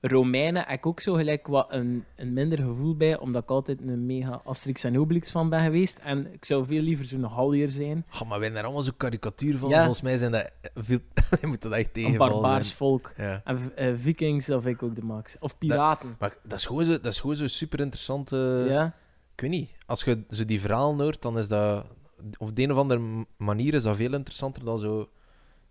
Romeinen 0.00 0.64
heb 0.66 0.78
ik 0.78 0.86
ook 0.86 1.00
zo 1.00 1.14
gelijk 1.14 1.46
wat 1.46 1.72
een, 1.72 2.04
een 2.16 2.32
minder 2.32 2.58
gevoel 2.58 2.96
bij, 2.96 3.18
omdat 3.18 3.42
ik 3.42 3.50
altijd 3.50 3.80
een 3.80 4.06
mega 4.06 4.40
Asterix 4.44 4.84
en 4.84 4.98
Obelix 4.98 5.30
fan 5.30 5.48
ben 5.48 5.60
geweest. 5.60 5.98
En 5.98 6.32
ik 6.32 6.44
zou 6.44 6.66
veel 6.66 6.82
liever 6.82 7.04
zo'n 7.04 7.30
Gallier 7.30 7.70
zijn. 7.70 8.06
Oh, 8.14 8.20
maar 8.20 8.28
wij 8.28 8.40
zijn 8.40 8.52
daar 8.54 8.64
allemaal 8.64 8.82
zo'n 8.82 8.96
karikatuur 8.96 9.58
van. 9.58 9.68
Ja. 9.68 9.78
Volgens 9.78 10.00
mij 10.02 10.16
zijn 10.16 10.32
dat 10.32 10.52
veel... 10.74 10.98
je 11.40 11.46
moet 11.46 11.62
dat 11.62 11.72
echt 11.72 11.86
Een 11.86 11.92
tegenvallen 11.92 12.32
barbaars 12.32 12.66
zijn. 12.66 12.76
volk. 12.76 13.12
Ja. 13.16 13.40
En 13.44 13.76
eh, 13.76 13.92
Vikings, 13.96 14.46
dat 14.46 14.62
vind 14.62 14.74
ik 14.74 14.82
ook 14.82 14.94
de 14.94 15.02
max. 15.02 15.36
Of 15.40 15.58
piraten. 15.58 16.16
Maar 16.18 16.36
dat 16.42 16.58
is 16.58 16.66
gewoon 16.66 16.84
zo, 16.84 16.90
dat 16.90 17.06
is 17.12 17.20
gewoon 17.20 17.36
zo 17.36 17.46
super 17.46 17.80
interessante... 17.80 18.64
ja? 18.68 18.94
Ik 19.34 19.40
weet 19.40 19.50
niet. 19.50 19.70
Als 19.86 20.04
je 20.04 20.24
zo 20.30 20.44
die 20.44 20.60
verhalen 20.60 21.00
hoort, 21.00 21.22
dan 21.22 21.38
is 21.38 21.48
dat... 21.48 21.86
Op 22.38 22.56
de 22.56 22.62
een 22.62 22.72
of 22.72 22.78
andere 22.78 23.26
manier 23.36 23.74
is 23.74 23.82
dat 23.82 23.96
veel 23.96 24.12
interessanter 24.14 24.64
dan 24.64 24.78
zo... 24.78 25.08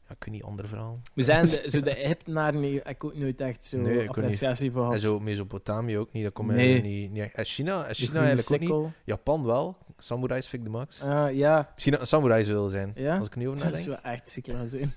Ja, 0.08 0.14
ik 0.20 0.24
weet 0.24 0.34
niet, 0.34 0.44
andere 0.44 0.68
verhalen. 0.68 1.02
We 1.14 1.24
zijn 1.24 1.44
de, 1.46 1.64
zo 1.70 1.82
de 1.82 1.96
Egyptenaren, 1.96 2.60
nee, 2.60 2.82
ik 2.84 3.04
ook 3.04 3.16
nooit 3.16 3.42
echt 3.42 3.66
zo 3.66 3.78
Nee, 3.78 4.08
appreciatie 4.10 4.72
voor 4.72 4.94
En 4.94 5.00
zo 5.00 5.20
Mesopotamië 5.20 5.98
ook 5.98 6.12
niet. 6.14 6.24
Dat 6.24 6.34
komt 6.34 6.52
Nee. 6.52 6.82
mij 6.82 6.90
niet, 6.90 7.12
niet. 7.12 7.32
En 7.34 7.46
China, 7.46 7.82
en 7.84 7.90
De 7.90 7.96
China 7.96 8.22
eigenlijk 8.22 8.72
ook 8.72 8.84
niet. 8.84 8.92
Japan 9.04 9.46
wel. 9.46 9.78
Samurais 9.98 10.48
vind 10.48 10.62
ik 10.66 10.72
de 10.72 10.78
max. 10.78 11.02
Ah, 11.02 11.36
ja, 11.36 11.70
Misschien 11.72 11.92
dat 11.92 12.02
een 12.02 12.08
samurai 12.08 12.44
zou 12.44 12.56
willen 12.56 12.72
zijn. 12.72 12.92
Ja? 12.96 13.18
Als 13.18 13.26
ik 13.28 13.32
er 13.34 13.38
niet 13.40 13.48
over 13.48 13.60
dat 13.64 13.74
is 13.74 13.86
nadenk. 13.86 14.04
wel 14.04 14.12
echt 14.14 14.30
ziek 14.30 14.50
aan 14.50 14.68
zijn. 14.68 14.94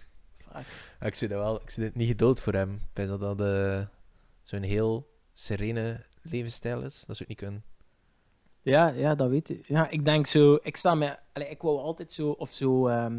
Ja, 1.01 1.07
ik 1.07 1.15
zie 1.15 1.29
dat 1.29 1.39
wel. 1.39 1.61
Ik 1.63 1.71
zie 1.71 1.85
het 1.85 1.95
niet 1.95 2.09
gedood 2.09 2.41
voor 2.41 2.53
hem. 2.53 2.75
Ik 2.75 2.81
denk 2.93 3.09
dat 3.09 3.21
dat 3.21 3.41
eh, 3.41 3.81
zo'n 4.43 4.63
heel 4.63 5.11
serene 5.33 6.05
levensstijl 6.23 6.83
is. 6.83 7.03
Dat 7.07 7.17
zou 7.17 7.19
ik 7.19 7.29
niet 7.29 7.39
kunnen. 7.39 7.65
Ja, 8.63 8.89
ja, 8.89 9.15
dat 9.15 9.29
weet 9.31 9.51
ik. 9.51 9.67
Ja, 9.67 9.89
ik 9.91 10.05
denk 10.05 10.27
zo, 10.27 10.59
ik 10.63 10.77
sta 10.77 10.95
me, 10.95 11.17
allee, 11.33 11.49
ik 11.49 11.63
wou 11.63 11.79
altijd 11.79 12.13
zo, 12.13 12.31
of 12.31 12.53
zo, 12.53 12.89
ehm 12.89 13.19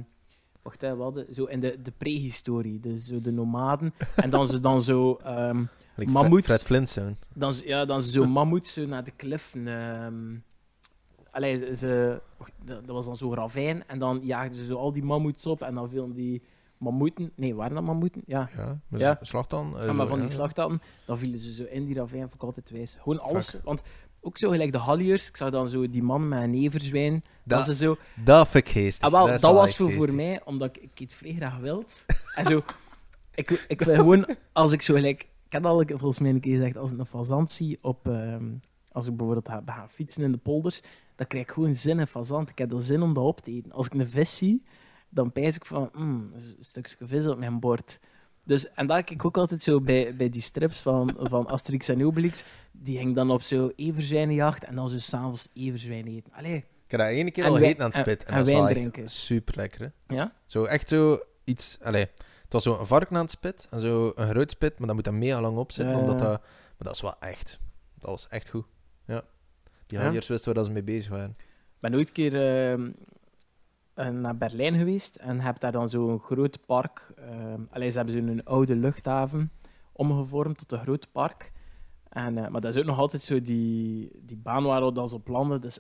wacht 0.62 0.82
hè, 0.82 0.96
wat, 0.96 1.26
zo 1.32 1.44
in 1.46 1.60
de, 1.60 1.82
de 1.82 1.92
prehistorie, 1.98 2.80
dus 2.80 3.06
zo 3.06 3.20
de 3.20 3.32
nomaden, 3.32 3.94
en 4.16 4.30
dan 4.30 4.48
ze 4.48 4.60
dan 4.60 4.82
zo, 4.82 5.10
Like 5.12 5.68
Fred, 5.96 6.10
Mammoets. 6.10 6.46
Fred 6.46 6.64
Flintstone. 6.64 7.16
dan, 7.34 7.54
ze- 7.54 7.68
ja, 7.68 7.86
dan 7.86 8.02
ze 8.04 8.10
zo 8.12 8.26
mammoets 8.26 8.74
zo 8.74 8.86
naar 8.86 9.04
de 9.04 9.12
kliffen, 9.12 9.64
allee, 11.32 11.76
ze, 11.76 12.22
dat, 12.66 12.86
was 12.86 13.06
dan 13.06 13.16
zo'n 13.16 13.34
ravijn, 13.36 13.88
en 13.88 14.00
dan 14.00 14.20
jaagden 14.24 14.56
ze 14.56 14.66
zo 14.66 14.76
al 14.78 14.92
die 14.92 15.04
mammoets 15.04 15.46
op, 15.46 15.62
en 15.62 15.76
dan 15.76 15.90
vielen 15.90 16.14
die 16.14 16.42
mammoeten, 16.78 17.32
nee, 17.36 17.56
waren 17.56 17.76
dat 17.76 17.84
mammoeten? 17.84 18.22
Ja, 18.26 18.50
Ja, 18.58 18.80
met 18.88 19.02
Ja. 19.02 19.20
eh, 19.78 19.86
Ja, 19.86 19.94
maar 19.94 20.06
zo, 20.06 20.12
van 20.12 20.20
die 20.20 20.30
slag 20.30 20.54
dan, 20.54 20.80
dan 21.06 21.18
vielen 21.18 21.40
ze 21.40 21.54
zo 21.54 21.64
in 21.64 21.86
die 21.86 21.96
ravijn, 21.96 22.22
vond 22.22 22.34
ik 22.34 22.44
altijd 22.44 22.70
wijs. 22.70 22.98
Gewoon 23.02 23.20
alles, 23.20 23.50
Fuck. 23.50 23.64
want 23.64 23.82
ook 24.22 24.38
zo 24.38 24.50
gelijk 24.50 24.72
de 24.72 24.78
Halliers. 24.78 25.28
Ik 25.28 25.38
zag 25.38 25.50
dan 25.50 25.70
zo 25.70 25.90
die 25.90 26.04
man 26.04 26.28
met 26.28 26.44
een 26.44 26.54
everzwijn. 26.54 27.24
Dat, 27.44 27.58
Dat, 27.58 27.66
ze 27.66 27.84
zo... 27.84 27.98
dat 28.24 28.48
vind 28.48 28.68
ik 28.68 28.72
geestig. 28.72 29.06
Ah, 29.06 29.12
wel, 29.12 29.28
dat 29.28 29.54
was 29.54 29.76
voor, 29.76 30.14
mij, 30.14 30.42
omdat 30.44 30.76
ik, 30.76 30.84
ik 30.84 31.00
het 31.00 31.14
vrij 31.14 31.34
graag 31.34 31.58
wild. 31.58 32.06
En 32.36 32.46
zo... 32.46 32.64
Ik, 33.36 33.66
ik 33.68 33.82
wil 33.82 33.96
gewoon, 33.96 34.26
als 34.52 34.72
ik 34.72 34.82
zo 34.82 34.94
gelijk... 34.94 35.22
Ik 35.22 35.58
heb 35.58 35.66
al 35.66 35.84
volgens 35.88 36.20
mij 36.20 36.30
een 36.30 36.40
keer 36.40 36.56
gezegd, 36.56 36.78
als 36.78 36.92
ik 36.92 37.00
een 37.00 37.06
fazant 37.06 37.52
zie 37.52 37.78
op... 37.82 38.08
ehm, 38.08 38.46
als 38.92 39.08
ik 39.08 39.16
bijvoorbeeld 39.16 39.50
ga, 39.50 39.62
ga 39.66 39.88
fietsen 39.90 40.24
in 40.24 40.32
de 40.32 40.38
polders, 40.38 40.82
dan 41.16 41.28
krijg 41.28 41.44
ik 41.46 41.52
gewoon 41.52 41.76
zin 41.76 42.00
in 42.00 42.08
fazant. 42.08 42.50
Ik 42.50 42.58
heb 42.58 42.72
er 42.72 42.82
zin 42.82 43.02
om 43.02 43.14
dat 43.14 43.24
op 43.24 43.42
te 43.42 43.52
eten. 43.52 43.72
Als 43.72 43.86
ik 43.86 43.94
een 43.94 44.10
vis 44.10 44.38
zie, 44.38 44.64
dan 45.10 45.32
pijs 45.32 45.56
ik 45.56 45.66
van... 45.66 45.90
Mm, 45.94 46.32
een 46.34 46.56
stukje 46.60 46.96
vis 47.08 47.28
op 47.28 47.38
mijn 47.38 47.60
bord. 47.60 48.00
Dus, 48.44 48.72
en 48.74 48.88
dat 48.88 48.96
kijk 48.98 49.10
ik 49.12 49.26
ook 49.26 49.38
altijd 49.38 49.62
zo 49.62 49.82
bij, 49.82 50.16
bij 50.16 50.30
die 50.30 50.42
strips 50.42 50.82
van, 50.82 51.16
van 51.20 51.48
Asterix 51.48 51.88
en 51.88 52.06
Obelix. 52.06 52.44
Die 52.72 52.98
ging 52.98 53.16
dan 53.16 53.32
op 53.32 53.42
zo 53.42 53.72
everzwijnenjacht 53.76 54.64
en 54.64 54.76
dan 54.76 54.90
zo 54.90 54.98
s'avonds 54.98 55.48
everzwijn 55.54 56.08
eten. 56.08 56.34
Allee, 56.34 56.56
Ik 56.56 56.92
heb 56.92 57.00
dat 57.00 57.10
ene 57.10 57.32
keer 57.32 57.44
En 57.44 57.50
al 57.50 57.56
wij- 57.56 57.64
gegeten 57.64 57.84
aan 57.86 57.92
het 57.92 58.00
spit. 58.00 58.24
En, 58.24 58.34
en 58.34 58.46
dat 58.46 58.68
is 58.68 58.74
drinken. 58.74 59.10
super 59.10 59.56
lekker. 59.56 59.92
ja? 60.08 60.34
Zo 60.46 60.64
echt 60.64 60.90
zo 60.90 61.20
iets. 61.44 61.78
Allee, 61.82 62.02
het 62.44 62.54
was 62.54 62.64
zo 62.64 62.80
een 62.80 62.86
varken 62.86 63.16
aan 63.16 63.22
het 63.22 63.32
spit. 63.32 63.68
En 63.72 63.80
zo 63.80 64.12
een 64.16 64.30
groot 64.30 64.52
spit, 64.52 64.78
maar 64.78 64.88
dan 64.88 64.96
moet 64.96 65.06
dat 65.06 65.14
mega 65.14 65.42
lang 65.42 65.58
op 65.58 65.72
zitten. 65.72 65.96
Ja, 65.96 66.00
omdat 66.02 66.20
dat, 66.20 66.42
maar 66.42 66.78
dat 66.78 66.96
is 66.96 67.02
wel 67.02 67.16
echt. 67.20 67.60
Dat 68.00 68.10
was 68.10 68.28
echt 68.28 68.50
goed. 68.50 68.66
Ja. 69.08 69.24
Die 69.86 70.00
Ja. 70.00 70.12
Wisten 70.12 70.46
waar 70.46 70.54
dat 70.54 70.66
ze 70.66 70.72
mee 70.72 70.84
bezig 70.84 71.12
waren. 71.12 71.30
Ik 71.40 71.80
ben 71.80 71.96
ooit 71.96 72.08
een 72.08 72.14
keer 72.14 72.34
ehm, 72.72 72.86
eh, 72.86 72.90
naar 73.96 74.38
Berlijn 74.38 74.78
geweest 74.78 75.16
en 75.16 75.40
heb 75.40 75.60
daar 75.60 75.72
dan 75.72 75.90
zo'n 75.90 76.20
groot 76.20 76.66
park. 76.66 77.12
ehm 77.16 77.62
allee, 77.70 77.90
ze 77.90 77.98
hebben 77.98 78.28
zo'n 78.28 78.44
oude 78.44 78.76
luchthaven 78.76 79.52
omgevormd 79.92 80.58
tot 80.58 80.72
een 80.72 80.80
groot 80.80 81.12
park. 81.12 81.52
En, 82.10 82.38
eh, 82.38 82.48
maar 82.48 82.62
dat 82.62 82.76
is 82.76 82.80
ook 82.80 82.88
nog 82.88 82.98
altijd 82.98 83.22
zo 83.22 83.42
die, 83.42 84.12
die 84.22 84.38
baan 84.38 84.64
waar 84.64 84.86
we 84.86 84.92
dan 84.92 85.10
zo 85.10 85.16
op 85.16 85.28
landen. 85.28 85.62
Dat 85.62 85.70
is 85.70 85.80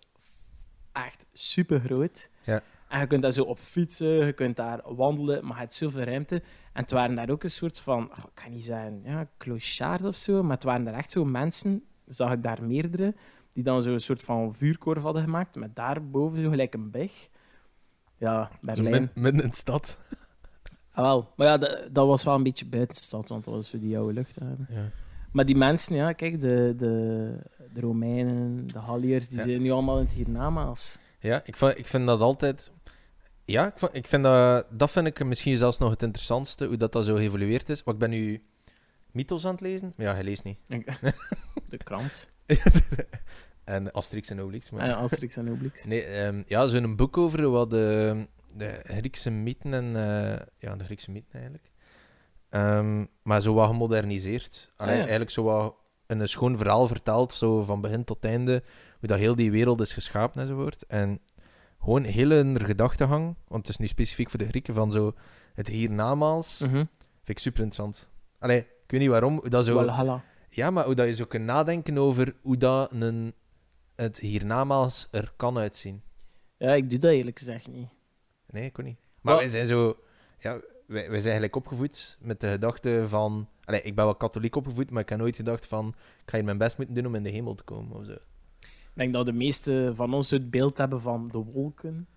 echt 0.91 1.25
super 1.33 1.79
groot. 1.79 2.29
Ja. 2.43 2.61
En 2.87 2.99
je 2.99 3.07
kunt 3.07 3.21
daar 3.21 3.31
zo 3.31 3.43
op 3.43 3.59
fietsen, 3.59 4.25
je 4.25 4.33
kunt 4.33 4.55
daar 4.55 4.81
wandelen, 4.95 5.45
maar 5.45 5.53
je 5.53 5.59
hebt 5.59 5.73
zoveel 5.73 6.03
ruimte. 6.03 6.35
En 6.73 6.81
het 6.81 6.91
waren 6.91 7.15
daar 7.15 7.29
ook 7.29 7.43
een 7.43 7.51
soort 7.51 7.79
van, 7.79 8.11
oh, 8.11 8.17
ik 8.17 8.31
kan 8.33 8.51
niet 8.51 8.63
zeggen, 8.63 9.01
ja, 9.03 9.27
clochards 9.37 10.03
of 10.03 10.15
zo, 10.15 10.43
maar 10.43 10.55
het 10.55 10.63
waren 10.63 10.83
daar 10.83 10.93
echt 10.93 11.11
zo 11.11 11.25
mensen, 11.25 11.83
zag 12.05 12.31
ik 12.31 12.43
daar 12.43 12.63
meerdere, 12.63 13.15
die 13.53 13.63
dan 13.63 13.83
zo'n 13.83 13.99
soort 13.99 14.21
van 14.21 14.53
vuurkorf 14.53 15.01
hadden 15.01 15.23
gemaakt, 15.23 15.55
met 15.55 15.75
daarboven 15.75 16.41
zo 16.41 16.49
gelijk 16.49 16.73
een 16.73 16.91
beg. 16.91 17.11
Ja, 18.21 18.49
Zo 18.51 18.57
Berlijn. 18.65 18.91
min- 18.91 19.09
midden 19.23 19.43
in 19.43 19.49
de 19.49 19.55
stad. 19.55 19.97
Ah, 20.91 21.03
wel. 21.03 21.33
Maar 21.35 21.47
ja, 21.47 21.57
dat, 21.57 21.87
dat 21.91 22.07
was 22.07 22.23
wel 22.23 22.35
een 22.35 22.43
beetje 22.43 22.65
buiten 22.65 22.93
de 22.95 23.01
stad, 23.01 23.29
want 23.29 23.45
dat 23.45 23.53
was 23.53 23.69
zo 23.69 23.79
die 23.79 23.97
oude 23.97 24.13
luchthaven. 24.13 24.67
Ja. 24.69 24.89
Maar 25.31 25.45
die 25.45 25.55
mensen, 25.55 25.95
ja, 25.95 26.11
kijk, 26.13 26.39
de, 26.39 26.73
de, 26.77 27.35
de 27.73 27.79
Romeinen, 27.79 28.67
de 28.67 28.79
Halliërs, 28.79 29.27
die 29.29 29.37
Ja. 29.37 29.43
zijn 29.43 29.61
nu 29.61 29.71
allemaal 29.71 29.97
in 29.99 30.05
het 30.05 30.13
hiernamaals. 30.13 30.97
Ja, 31.19 31.41
ik, 31.45 31.57
vind- 31.57 31.77
ik 31.77 31.85
vind 31.85 32.07
dat 32.07 32.19
altijd. 32.21 32.71
Ja, 33.45 33.67
ik 33.67 33.77
vind, 33.77 33.95
ik 33.95 34.07
vind 34.07 34.23
dat, 34.23 34.65
dat 34.69 34.91
vind 34.91 35.07
ik 35.07 35.25
misschien 35.25 35.57
zelfs 35.57 35.77
nog 35.77 35.89
het 35.89 36.03
interessantste, 36.03 36.65
hoe 36.65 36.77
dat, 36.77 36.91
dat 36.91 37.05
zo 37.05 37.15
geëvolueerd 37.15 37.69
is. 37.69 37.83
Want 37.83 38.01
ik 38.01 38.09
ben 38.09 38.19
nu 38.19 38.43
mythos 39.11 39.45
aan 39.45 39.51
het 39.51 39.61
lezen. 39.61 39.93
Ja, 39.97 40.13
hij 40.13 40.23
leest 40.23 40.43
niet. 40.43 40.57
De 41.69 41.77
krant. 41.83 42.29
en 43.71 43.91
Asterix 43.91 44.29
en 44.29 44.41
Obelix. 44.41 44.69
Maar... 44.69 44.81
En 44.89 44.95
Asterix 44.95 45.37
en 45.37 45.49
Obelix. 45.51 45.83
Nee, 45.91 46.03
ehm, 46.03 46.43
ja, 46.47 46.67
zo'n 46.67 46.95
boek 46.95 47.17
over 47.17 47.49
wat 47.49 47.69
de, 47.69 48.27
de 48.55 48.79
Griekse 48.83 49.29
mythen 49.31 49.73
en... 49.73 49.95
eh, 49.95 50.39
ja, 50.57 50.75
de 50.75 50.83
Griekse 50.83 51.11
mythen 51.11 51.31
eigenlijk. 51.33 51.71
Ehm, 52.49 53.05
maar 53.23 53.41
zo 53.41 53.53
wat 53.53 53.67
gemoderniseerd. 53.67 54.71
Allee, 54.75 54.91
Ah, 54.91 54.97
ja. 54.97 55.01
Eigenlijk 55.01 55.31
zo 55.31 55.43
wat 55.43 55.75
een 56.07 56.27
schoon 56.27 56.57
verhaal 56.57 56.87
verteld, 56.87 57.33
zo 57.33 57.61
van 57.63 57.81
begin 57.81 58.03
tot 58.03 58.25
einde, 58.25 58.63
hoe 58.99 59.07
dat 59.09 59.17
heel 59.19 59.35
die 59.35 59.51
wereld 59.51 59.81
is 59.81 59.93
geschapen 59.93 60.41
enzovoort. 60.41 60.85
En 60.87 61.19
gewoon 61.79 62.03
heel 62.03 62.29
hun 62.29 62.59
gedachtegang, 62.59 63.35
want 63.47 63.61
het 63.67 63.69
is 63.69 63.77
nu 63.77 63.87
specifiek 63.87 64.29
voor 64.29 64.39
de 64.39 64.47
Grieken, 64.47 64.73
van 64.73 64.91
zo 64.91 65.13
het 65.53 65.67
hiernamaals, 65.67 66.59
Mhm. 66.59 66.75
vind 66.75 66.89
ik 67.25 67.39
super 67.39 67.63
interessant. 67.63 68.09
Allee, 68.39 68.57
ik 68.59 68.91
weet 68.91 68.99
niet 68.99 69.09
waarom, 69.09 69.37
hoe 69.39 69.49
dat 69.49 69.65
zo... 69.65 69.73
Valhalla. 69.75 70.23
Ja, 70.49 70.69
maar 70.71 70.85
hoe 70.85 70.95
dat 70.95 71.05
je 71.07 71.13
zo 71.15 71.25
kunt 71.25 71.45
nadenken 71.45 71.97
over 71.97 72.35
hoe 72.41 72.57
dat 72.57 72.91
een, 72.93 73.33
het 74.01 74.19
hiernamaals 74.19 75.07
er 75.11 75.33
kan 75.35 75.57
uitzien. 75.57 76.01
Ja, 76.57 76.73
ik 76.73 76.89
doe 76.89 76.99
dat 76.99 77.11
eerlijk 77.11 77.37
gezegd 77.37 77.67
niet. 77.67 77.89
Nee, 78.49 78.63
ik 78.65 78.79
ook 78.79 78.85
niet. 78.85 78.99
Maar 79.21 79.33
Wat- 79.33 79.41
wij 79.43 79.51
zijn 79.51 79.65
zo... 79.65 79.97
Ja, 80.39 80.51
wij, 80.85 81.09
wij 81.09 81.19
zijn 81.19 81.23
eigenlijk 81.23 81.55
opgevoed 81.55 82.17
met 82.21 82.39
de 82.39 82.49
gedachte 82.49 83.05
van... 83.07 83.47
Allee, 83.63 83.81
ik 83.81 83.95
ben 83.95 84.05
wel 84.05 84.15
katholiek 84.15 84.55
opgevoed, 84.55 84.89
maar 84.91 85.01
ik 85.01 85.09
heb 85.09 85.19
nooit 85.19 85.35
gedacht 85.35 85.65
van... 85.65 85.87
Ik 86.23 86.29
ga 86.29 86.35
hier 86.35 86.45
mijn 86.45 86.57
best 86.57 86.77
moeten 86.77 86.95
doen 86.95 87.05
om 87.05 87.15
in 87.15 87.23
de 87.23 87.29
hemel 87.29 87.55
te 87.55 87.63
komen, 87.63 87.97
of 87.97 88.05
zo. 88.05 88.11
Ik 88.11 88.97
denk 88.97 89.13
dat 89.13 89.25
de 89.25 89.31
meesten 89.33 89.95
van 89.95 90.13
ons 90.13 90.29
het 90.29 90.51
beeld 90.51 90.77
hebben 90.77 91.01
van 91.01 91.27
de 91.27 91.37
wolken. 91.37 92.07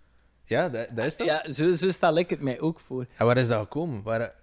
Ja, 0.44 0.68
dat, 0.68 0.88
dat 0.94 1.04
is 1.04 1.16
dat. 1.16 1.26
Ja, 1.26 1.52
zo, 1.52 1.72
zo 1.72 1.90
stel 1.90 2.16
ik 2.18 2.30
het 2.30 2.40
mij 2.40 2.60
ook 2.60 2.80
voor. 2.80 3.06
En 3.16 3.26
waar 3.26 3.36
is 3.36 3.48
dat 3.48 3.60
gekomen? 3.60 4.02
Waar, 4.02 4.34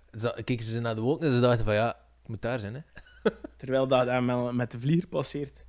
keken 0.44 0.66
ze 0.66 0.80
naar 0.80 0.96
de 0.96 1.02
wolken 1.02 1.28
en 1.28 1.34
ze 1.34 1.40
dachten 1.40 1.66
van... 1.66 1.74
Ja, 1.74 1.88
het 1.88 2.28
moet 2.28 2.42
daar 2.42 2.60
zijn, 2.60 2.74
hè. 2.74 2.82
Terwijl 3.58 3.88
dat 3.88 4.08
hij 4.08 4.22
met- 4.54 4.72
de 4.72 4.80
vlieger 4.80 5.08
passeert. 5.08 5.66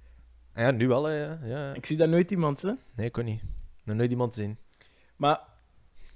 En 0.52 0.64
ja, 0.64 0.70
nu 0.70 0.88
wel, 0.88 1.04
hè. 1.04 1.24
Ja. 1.24 1.38
ja. 1.44 1.74
Ik 1.74 1.86
zie 1.86 1.96
daar 1.96 2.08
nooit 2.08 2.30
iemand, 2.30 2.62
hè. 2.62 2.72
Nee, 2.96 3.06
ik 3.06 3.12
kon 3.12 3.24
niet. 3.24 3.42
Nog 3.84 3.96
nooit 3.96 4.10
iemand 4.10 4.34
zien. 4.34 4.56
Maar 5.16 5.40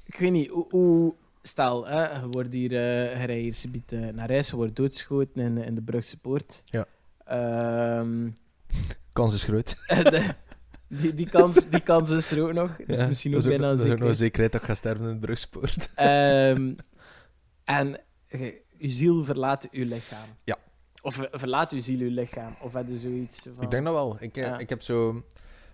ik 0.05 0.16
weet 0.16 0.33
niet, 0.33 0.49
hoe, 0.49 0.66
hoe- 0.71 1.14
stel, 1.43 1.87
hè, 1.87 2.21
je 2.21 2.28
wordt 2.31 2.52
hier, 2.52 2.71
eh 2.73 3.21
je 3.21 3.26
rijdt 3.26 3.43
hier 3.43 3.55
subiet, 3.55 3.90
naar 3.90 4.28
huis, 4.31 4.50
je 4.50 4.57
wordt 4.57 4.76
doodgeschoten 4.76 5.43
in, 5.43 5.59
in 5.59 5.75
de 5.75 5.83
Brugse 5.83 6.16
Poort. 6.19 6.62
Ja. 6.64 6.87
Ehm, 7.25 8.31
Kans 9.12 9.35
is 9.35 9.45
groot. 9.45 9.76
de- 9.88 10.35
die, 10.88 11.14
die, 11.14 11.28
kans, 11.28 11.69
die 11.71 11.81
kans 11.81 12.11
is 12.11 12.31
er 12.31 12.43
ook 12.43 12.52
nog. 12.52 12.76
Dat 12.87 12.88
is 12.88 13.00
Ja, 13.00 13.07
misschien 13.07 13.35
ook 13.35 13.43
dat 13.43 13.52
is 13.52 13.59
bijna 13.59 13.73
is 13.73 13.81
ook 13.90 13.99
nog 13.99 14.09
een 14.09 14.14
zekerheid 14.14 14.52
dat 14.52 14.61
ik 14.61 14.66
ga 14.66 14.75
sterven 14.75 15.05
in 15.05 15.11
het 15.11 15.21
Brugspoort. 15.21 15.88
Ehm, 15.95 16.75
en 17.64 18.00
je, 18.28 18.61
je 18.78 18.90
ziel 18.90 19.25
verlaat 19.25 19.69
je 19.71 19.85
lichaam. 19.85 20.28
Ja. 20.45 20.57
Of 21.07 21.15
ver- 21.15 21.29
verlaat 21.33 21.71
je 21.71 21.81
ziel 21.81 21.99
je 21.99 22.11
lichaam. 22.11 22.57
Of 22.61 22.73
heb 22.73 22.89
je 22.89 22.99
zoiets 22.99 23.49
van... 23.55 23.65
Ik 23.65 23.71
denk 23.71 23.85
dat 23.85 23.93
wel. 23.95 24.17
Ik, 24.21 24.37
eh, 24.37 24.47
Ja. 24.47 24.59
ik 24.59 24.69
heb 24.69 24.83
zo... 24.83 25.25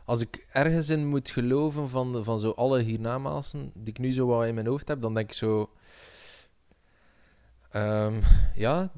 Als 0.05 0.21
ik 0.21 0.47
ergens 0.53 0.89
in 0.89 1.07
moet 1.09 1.31
geloven 1.31 1.89
van, 1.89 2.25
van 2.25 2.41
zo 2.41 2.51
alle 2.51 2.81
hiernamaals 2.81 3.51
die 3.53 3.71
ik 3.85 3.99
nu 3.99 4.13
zo 4.13 4.27
wat 4.27 4.47
in 4.47 4.55
mijn 4.55 4.67
hoofd 4.67 4.89
heb, 4.89 5.01
dan 5.01 5.15
denk 5.15 5.31
ik 5.31 5.37
zo... 5.37 5.71
Ehm, 7.71 8.15
ja... 8.55 8.93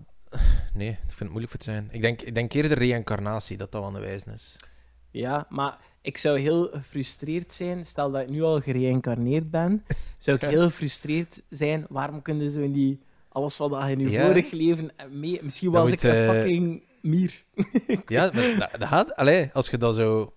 Nee, 0.75 0.89
ik 0.91 0.97
vind 0.99 1.19
het 1.19 1.29
moeilijk 1.29 1.51
voor 1.51 1.61
te 1.61 1.71
zijn. 1.71 1.89
Ik 1.91 2.01
denk, 2.01 2.23
ik 2.23 2.35
denk 2.35 2.53
eerder 2.53 2.79
reïncarnatie, 2.79 3.57
dat 3.57 3.73
dat 3.73 3.83
wel 3.83 3.95
een 3.95 4.01
wijze 4.01 4.31
is. 4.33 4.57
Ja, 5.11 5.47
maar 5.49 5.79
ik 6.01 6.17
zou 6.17 6.39
heel 6.39 6.69
gefrustreerd 6.73 7.53
zijn. 7.53 7.87
Stel 7.87 8.11
dat 8.11 8.23
ik 8.23 8.29
nu 8.29 8.43
al 8.43 8.61
gereïncarneerd 8.61 9.51
ben, 9.51 9.85
zou 10.19 10.37
ik 10.37 10.43
heel 10.55 10.63
gefrustreerd 10.63 11.43
zijn. 11.49 11.87
Waarom 11.89 12.23
kunnen 12.23 12.51
ze 12.51 12.61
niet 12.61 13.03
alles 13.35 13.57
wat 13.59 13.71
je 13.71 13.91
in 13.91 13.99
je 13.99 14.11
Ja. 14.11 14.27
vorig 14.27 14.51
leven 14.51 14.91
mee... 15.11 15.41
Misschien 15.43 15.71
was 15.71 15.91
ik 15.91 16.03
een 16.03 16.11
eh, 16.11 16.29
fucking 16.31 16.83
mier. 17.03 17.45
Ja, 18.07 18.31
maar 18.35 18.57
dat, 18.59 18.71
dat 18.81 18.89
gaat... 18.89 19.15
Allee, 19.15 19.51
als 19.53 19.71
je 19.71 19.79
dat 19.79 19.95
zo... 19.95 20.33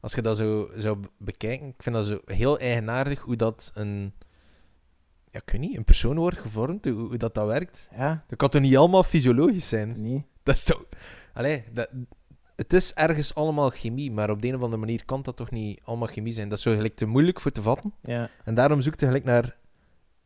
Als 0.00 0.14
je 0.14 0.22
dat 0.22 0.36
zo 0.36 0.70
zou 0.76 0.98
bekijken, 1.16 1.66
ik 1.66 1.82
vind 1.82 1.94
dat 1.94 2.04
zo 2.04 2.20
heel 2.24 2.58
eigenaardig 2.58 3.20
hoe 3.20 3.36
dat 3.36 3.70
een... 3.74 4.12
Ja, 5.30 5.40
ik 5.44 5.50
weet 5.50 5.60
niet, 5.60 5.76
een 5.76 5.84
persoon 5.84 6.16
wordt 6.16 6.38
gevormd, 6.38 6.84
hoe, 6.84 6.94
hoe 6.94 7.16
dat, 7.16 7.34
dat 7.34 7.46
werkt. 7.46 7.88
Ja, 7.96 8.24
Dat 8.28 8.38
kan 8.38 8.48
toch 8.48 8.60
niet 8.62 8.76
allemaal 8.76 9.02
fysiologisch 9.02 9.68
zijn? 9.68 10.02
nee. 10.02 10.24
Dat 10.42 10.54
is 10.54 10.64
toch... 10.64 10.84
Allee, 11.34 11.64
dat... 11.72 11.88
Het 12.56 12.72
is 12.72 12.94
ergens 12.94 13.34
allemaal 13.34 13.70
chemie, 13.70 14.12
maar 14.12 14.30
op 14.30 14.42
de 14.42 14.48
een 14.48 14.54
of 14.54 14.62
andere 14.62 14.80
manier 14.80 15.04
kan 15.04 15.22
dat 15.22 15.36
toch 15.36 15.50
niet 15.50 15.80
allemaal 15.84 16.08
chemie 16.08 16.32
zijn. 16.32 16.48
Dat 16.48 16.58
is 16.58 16.64
zo 16.64 16.74
gelijk 16.74 16.96
te 16.96 17.06
moeilijk 17.06 17.40
voor 17.40 17.50
te 17.50 17.62
vatten. 17.62 17.94
Ja. 18.02 18.30
En 18.44 18.54
daarom 18.54 18.80
zoek 18.80 19.00
je 19.00 19.06
gelijk 19.06 19.24
naar 19.24 19.56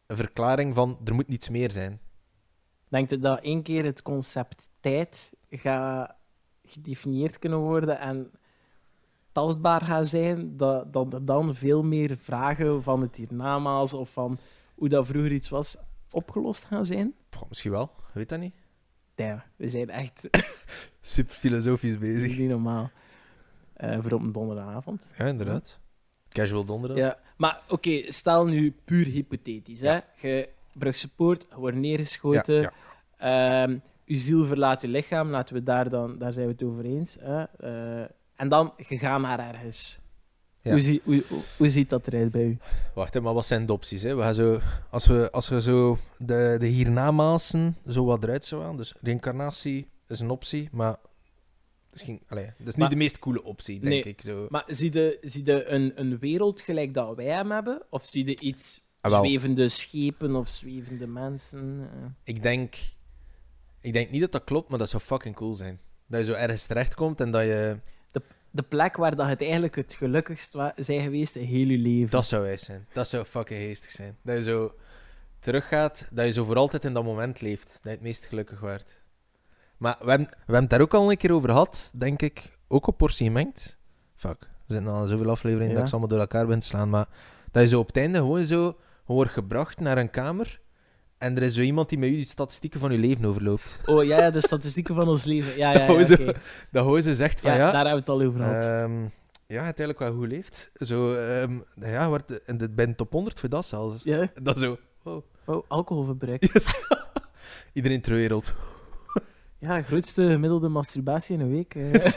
een 0.06 0.16
verklaring 0.16 0.74
van 0.74 0.98
er 1.04 1.14
moet 1.14 1.28
niets 1.28 1.48
meer 1.48 1.70
zijn. 1.70 2.00
Denk 2.92 3.10
je 3.10 3.18
dat 3.18 3.40
één 3.40 3.62
keer 3.62 3.84
het 3.84 4.02
concept 4.02 4.68
tijd 4.80 5.32
gaat 5.50 6.14
gedefinieerd 6.64 7.38
kunnen 7.38 7.58
worden 7.58 7.98
en 7.98 8.30
tastbaar 9.32 9.80
gaat 9.80 10.08
zijn, 10.08 10.56
dat, 10.56 10.92
dat 10.92 11.12
er 11.12 11.24
dan 11.24 11.54
veel 11.54 11.82
meer 11.82 12.16
vragen 12.18 12.82
van 12.82 13.00
het 13.00 13.16
hiernamaals 13.16 13.94
of 13.94 14.12
van 14.12 14.38
hoe 14.74 14.88
dat 14.88 15.06
vroeger 15.06 15.32
iets 15.32 15.48
was 15.48 15.76
opgelost 16.10 16.64
gaan 16.64 16.84
zijn? 16.84 17.14
Misschien 17.48 17.70
wel, 17.70 17.90
weet 18.12 18.28
dat 18.28 18.38
niet. 18.38 18.54
Ja, 19.16 19.44
we 19.56 19.68
zijn 19.68 19.90
echt 19.90 20.28
Super 21.00 21.34
filosofisch 21.34 21.98
bezig. 21.98 22.38
niet 22.38 22.48
normaal. 22.48 22.90
Eh, 23.72 23.98
voor 24.00 24.12
op 24.12 24.22
een 24.22 24.32
donderdagavond. 24.32 25.10
Ja, 25.18 25.24
inderdaad. 25.24 25.78
Casual 26.28 26.64
donderdag. 26.64 26.98
Ja, 26.98 27.18
maar 27.36 27.62
oké, 27.68 28.12
stel 28.12 28.46
nu 28.46 28.76
puur 28.84 29.06
hypothetisch. 29.06 29.80
Ja. 29.80 30.04
Hè? 30.16 30.28
Je 30.28 30.48
Brugse 30.74 31.14
Poort, 31.14 31.46
wordt 31.56 31.76
neergeschoten. 31.76 32.60
ja. 32.60 32.72
Ehm, 33.62 33.78
uw 34.06 34.18
ziel 34.18 34.44
verlaat 34.44 34.80
je 34.82 34.88
lichaam, 34.88 35.30
laten 35.30 35.54
we 35.54 35.62
daar 35.62 35.90
dan, 35.90 36.18
daar 36.18 36.32
zijn 36.32 36.46
we 36.46 36.52
het 36.52 36.62
over 36.62 36.84
eens. 36.84 37.16
Hè? 37.20 37.42
Eh, 37.42 38.08
en 38.36 38.48
dan, 38.48 38.72
je 38.88 38.98
gaat 38.98 39.20
naar 39.20 39.54
ergens. 39.54 40.00
Ja. 40.62 40.70
Hoe, 40.70 40.80
zie, 40.80 41.00
hoe, 41.04 41.22
hoe, 41.28 41.38
hoe 41.56 41.70
ziet 41.70 41.90
dat 41.90 42.06
eruit 42.06 42.30
bij 42.30 42.44
u? 42.44 42.58
Wacht, 42.94 43.20
maar 43.20 43.34
wat 43.34 43.46
zijn 43.46 43.66
de 43.66 43.72
opties? 43.72 44.02
Hè? 44.02 44.14
We 44.14 44.22
gaan 44.22 44.34
zo, 44.34 44.60
als, 44.90 45.06
we, 45.06 45.28
als 45.32 45.48
we 45.48 45.60
zo 45.60 45.98
de, 46.18 46.56
de 46.58 46.66
hiernamaßen 46.66 47.76
zo 47.88 48.04
wat 48.04 48.22
eruit 48.24 48.44
zouden 48.44 48.70
halen, 48.70 48.84
dus 48.84 48.94
reïncarnatie 49.02 49.86
is 50.08 50.20
een 50.20 50.30
optie, 50.30 50.68
maar 50.72 50.96
misschien, 51.90 52.20
allee, 52.28 52.44
dat 52.44 52.54
is 52.58 52.64
niet 52.66 52.76
Maar- 52.76 52.88
de 52.88 52.96
meest 52.96 53.18
coole 53.18 53.42
optie, 53.44 53.80
denk 53.80 53.92
Nee. 53.92 54.02
ik. 54.02 54.20
Zo. 54.20 54.46
Maar 54.48 54.64
zie 54.66 54.92
je, 54.92 55.18
zie 55.20 55.46
je 55.46 55.66
een, 55.68 55.92
een 55.94 56.18
wereld 56.18 56.60
gelijk 56.60 56.94
dat 56.94 57.16
wij 57.16 57.26
hem 57.26 57.50
hebben? 57.50 57.82
Of 57.90 58.06
zie 58.06 58.26
je 58.26 58.40
iets 58.40 58.81
wel. 59.10 59.24
zwevende 59.24 59.68
schepen 59.68 60.36
of 60.36 60.48
zwevende 60.48 61.06
mensen? 61.06 61.88
eh? 61.92 62.06
Ik 62.24 62.42
denk, 62.42 62.74
ik 63.80 63.92
denk 63.92 64.10
niet 64.10 64.20
dat 64.20 64.32
dat 64.32 64.44
klopt, 64.44 64.70
maar 64.70 64.78
dat 64.78 64.88
zou 64.90 65.02
fucking 65.02 65.34
cool 65.34 65.54
zijn. 65.54 65.80
Dat 66.06 66.20
je 66.20 66.26
zo 66.26 66.32
ergens 66.32 66.66
terechtkomt 66.66 67.20
en 67.20 67.30
dat 67.30 67.42
je... 67.42 67.78
De 68.54 68.62
plek 68.62 68.96
waar 68.96 69.16
dat 69.16 69.26
het 69.26 69.40
eigenlijk 69.40 69.76
het 69.76 69.94
gelukkigst 69.94 70.56
zijn 70.76 71.00
geweest 71.02 71.36
in 71.36 71.44
heel 71.46 71.66
je 71.66 71.78
leven. 71.78 72.10
Dat 72.10 72.26
zou 72.26 72.42
wijs 72.42 72.64
zijn. 72.64 72.86
Dat 72.92 73.08
zou 73.08 73.24
fucking 73.24 73.60
geestig 73.60 73.90
zijn. 73.90 74.16
Dat 74.22 74.36
je 74.36 74.42
zo 74.42 74.74
teruggaat, 75.38 76.06
dat 76.10 76.26
je 76.26 76.32
zo 76.32 76.44
voor 76.44 76.56
altijd 76.56 76.84
in 76.84 76.92
dat 76.92 77.04
moment 77.04 77.40
leeft. 77.40 77.66
Dat 77.72 77.82
je 77.82 77.88
het 77.90 78.00
meest 78.00 78.24
gelukkig 78.24 78.60
wordt. 78.60 79.00
Maar 79.76 79.96
we 80.00 80.08
hebben, 80.08 80.28
we 80.28 80.36
hebben 80.36 80.60
het 80.60 80.70
daar 80.70 80.80
ook 80.80 80.94
al 80.94 81.10
een 81.10 81.16
keer 81.16 81.32
over 81.32 81.48
gehad, 81.48 81.90
denk 81.94 82.22
ik. 82.22 82.58
Ook 82.68 82.86
op 82.86 82.96
portie 82.98 83.26
gemengd. 83.26 83.76
Fuck, 84.14 84.40
we 84.66 84.72
zitten 84.74 84.92
al 84.92 85.06
zoveel 85.06 85.30
afleveringen 85.30 85.68
Ja. 85.68 85.74
dat 85.74 85.82
ik 85.82 85.88
ze 85.88 85.92
allemaal 85.92 86.10
door 86.10 86.20
elkaar 86.20 86.46
ben 86.46 86.58
te 86.58 86.66
slaan. 86.66 86.90
Maar 86.90 87.08
dat 87.50 87.62
je 87.62 87.68
zo 87.68 87.78
op 87.78 87.86
het 87.86 87.96
einde 87.96 88.18
gewoon 88.18 88.44
zo 88.44 88.76
wordt 89.12 89.30
gebracht 89.32 89.80
naar 89.80 89.98
een 89.98 90.10
kamer. 90.10 90.60
En 91.18 91.36
er 91.36 91.42
is 91.42 91.54
zo 91.54 91.60
iemand 91.60 91.88
die 91.88 91.98
met 91.98 92.08
je 92.08 92.14
die 92.14 92.24
statistieken 92.24 92.80
van 92.80 92.92
je 92.92 92.98
leven 92.98 93.24
overloopt. 93.24 93.78
Oh 93.86 94.04
ja, 94.04 94.18
ja, 94.18 94.30
de 94.30 94.40
statistieken 94.40 94.94
van 94.94 95.08
ons 95.08 95.24
leven. 95.24 95.56
Ja, 95.56 95.72
ja, 95.72 95.78
ja. 95.80 96.34
Dat 96.70 97.04
zegt 97.04 97.40
van 97.40 97.50
ja, 97.50 97.56
ja... 97.56 97.64
daar 97.70 97.86
hebben 97.86 98.04
we 98.04 98.12
het 98.12 98.20
al 98.20 98.22
over 98.22 98.40
gehad. 98.40 98.64
Ehm, 98.64 99.00
ja, 99.46 99.64
het 99.64 99.78
eigenlijk 99.78 99.98
wel 99.98 100.12
goed 100.14 100.28
leeft. 100.28 100.70
Zo, 100.74 101.14
ehm, 101.14 101.58
ja, 101.80 102.08
wordt, 102.08 102.42
en 102.42 102.56
dit 102.56 102.74
bij 102.74 102.86
de 102.86 102.94
top 102.94 103.12
100 103.12 103.40
voor 103.40 103.48
dat 103.48 103.66
zelfs. 103.66 104.02
ja? 104.02 104.28
Dat 104.42 104.58
zo, 104.58 104.76
wow. 105.02 105.22
Oh, 105.44 105.64
alcoholverbruik. 105.68 106.68
Iedereen 107.72 108.00
ter 108.00 108.12
wereld. 108.14 108.54
Ja, 109.58 109.82
grootste 109.82 110.28
gemiddelde 110.28 110.68
masturbatie 110.68 111.34
in 111.34 111.40
een 111.40 111.50
week. 111.50 111.74
eh. 111.74 112.12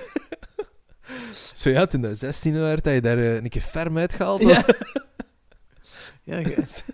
Zo 1.53 1.69
ja, 1.69 1.85
toen 1.85 2.01
dat 2.01 2.17
16 2.17 2.53
werd, 2.53 2.83
dat 2.83 2.93
je 2.93 3.01
daar 3.01 3.17
eh, 3.17 3.35
een 3.35 3.49
keer 3.49 3.61
ferm 3.61 3.97
uitgehaald 3.97 4.41
Ja. 4.41 4.65
Ja, 6.25 6.41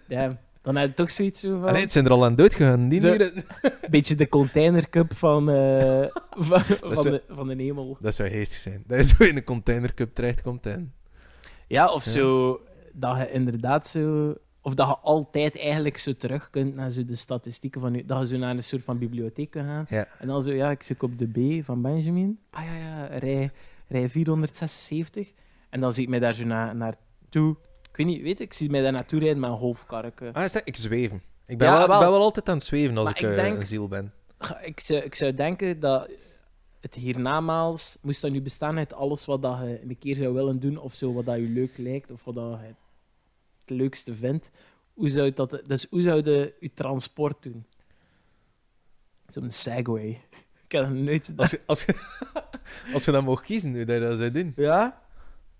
ja, 0.07 0.38
dan 0.61 0.75
heb 0.75 0.88
je 0.89 0.93
toch 0.93 1.09
zoiets 1.11 1.39
zo 1.39 1.59
van... 1.59 1.67
Allee, 1.67 1.81
het 1.81 1.91
zijn 1.91 2.05
er 2.05 2.11
al 2.11 2.25
aan 2.25 2.35
dood 2.35 2.55
gegaan. 2.55 2.89
Die 2.89 3.00
Zo. 3.00 3.07
dieren. 3.07 3.43
Beetje 3.89 4.15
de 4.15 4.29
containercup 4.29 5.13
van, 5.15 5.50
eh, 5.50 6.05
van, 6.50 6.61
van, 6.61 7.03
de, 7.03 7.23
van 7.29 7.47
de 7.47 7.63
hemel. 7.63 7.97
Dat 8.00 8.15
zou 8.15 8.29
geestig 8.29 8.57
zijn. 8.57 8.83
Dat 8.88 8.97
je 8.97 9.15
zo 9.15 9.23
in 9.23 9.38
een 9.38 9.43
containercup 9.43 10.13
terechtkomt 10.13 10.65
en... 10.65 10.93
Ja, 11.67 11.88
of 11.88 12.05
Ja. 12.05 12.11
zo 12.11 12.59
dat 12.93 13.17
je 13.17 13.31
inderdaad 13.31 13.88
zo... 13.88 14.35
Of 14.63 14.75
dat 14.75 14.88
je 14.88 14.97
altijd 14.97 15.59
eigenlijk 15.59 15.97
zo 15.97 16.13
terug 16.13 16.50
kunt 16.50 16.75
naar 16.75 16.91
zo 16.91 17.05
de 17.05 17.15
statistieken 17.15 17.81
van 17.81 17.93
je... 17.93 18.05
Dat 18.05 18.19
je 18.19 18.27
zo 18.27 18.38
naar 18.38 18.55
een 18.55 18.63
soort 18.63 18.83
van 18.83 18.97
bibliotheek 18.97 19.50
kunt 19.50 19.65
gaan. 19.65 19.85
Ja. 19.89 20.07
En 20.19 20.27
dan 20.27 20.43
zo, 20.43 20.51
ja, 20.51 20.69
ik 20.71 20.83
zit 20.83 21.03
op 21.03 21.17
de 21.17 21.27
B 21.27 21.65
van 21.65 21.81
Benjamin. 21.81 22.39
Ah 22.50 22.65
ja, 22.65 22.75
ja, 22.75 23.05
rij, 23.05 23.51
rij 23.88 24.09
476. 24.09 25.31
En 25.69 25.79
dan 25.79 25.93
zie 25.93 26.03
ik 26.03 26.09
mij 26.09 26.19
daar 26.19 26.33
zo 26.33 26.45
na, 26.45 26.73
naartoe... 26.73 27.55
Ik 27.91 27.98
weet 27.98 28.05
niet, 28.05 28.21
weet 28.21 28.38
je, 28.38 28.43
ik 28.43 28.53
zie 28.53 28.69
mij 28.69 28.81
daar 28.81 28.91
naartoe 28.91 29.19
rijden 29.19 29.39
met 29.39 29.50
een 29.50 29.57
golfkarretje. 29.57 30.33
Ah? 30.33 30.55
Ik 30.63 30.75
zweven. 30.75 31.21
Ik 31.45 31.57
ben, 31.57 31.67
Ja, 31.67 31.77
wel, 31.77 31.88
wel. 31.88 32.00
ben 32.00 32.10
wel 32.12 32.21
altijd 32.21 32.50
aan 32.50 32.57
het 32.57 32.65
zweven 32.65 32.98
als 32.98 33.03
Maar 33.10 33.17
ik, 33.17 33.24
ik 33.24 33.29
eh, 33.29 33.43
denk- 33.43 33.62
een 33.62 33.67
ziel 33.67 33.88
ben. 33.88 34.13
Ik 34.62 34.79
zou, 34.79 35.01
ik 35.01 35.15
zou 35.15 35.33
denken 35.33 35.79
dat 35.79 36.10
het 36.79 36.95
hiernamaals 36.95 37.98
moest 38.01 38.21
dat 38.21 38.31
nu 38.31 38.41
bestaan 38.41 38.77
uit 38.77 38.93
alles 38.93 39.25
wat 39.25 39.41
dat 39.41 39.57
je 39.60 39.81
een 39.81 39.98
keer 39.98 40.15
zou 40.15 40.33
willen 40.33 40.60
doen, 40.60 40.77
of 40.77 40.93
zo 40.93 41.13
wat 41.13 41.25
dat 41.25 41.36
je 41.36 41.41
leuk 41.41 41.77
lijkt, 41.77 42.12
of 42.12 42.24
wat 42.24 42.36
dat 42.36 42.60
je 42.62 42.65
het 42.65 42.75
leukste 43.77 44.15
vindt. 44.15 44.51
Hoe 44.93 45.10
zou 45.10 45.25
je 45.25 45.33
dat, 45.33 45.62
dus 45.67 45.88
hoe 45.89 46.01
zou 46.01 46.29
je 46.29 46.53
je 46.60 46.74
transport 46.74 47.43
doen? 47.43 47.65
Zo'n 49.27 49.51
Segway. 49.51 50.21
Ik 50.65 50.71
heb 50.77 50.89
nooit... 50.89 51.33
Als 51.36 51.51
je, 51.51 51.62
als, 51.65 51.86
je, 51.86 51.95
als 52.93 53.05
je 53.05 53.12
dat 53.12 53.24
mocht 53.24 53.43
kiezen, 53.45 53.74
hoe 53.75 53.86
dat 53.86 53.95
je 53.95 54.01
dat 54.01 54.17
zou 54.17 54.31
doen. 54.31 54.53
Ja? 54.55 55.00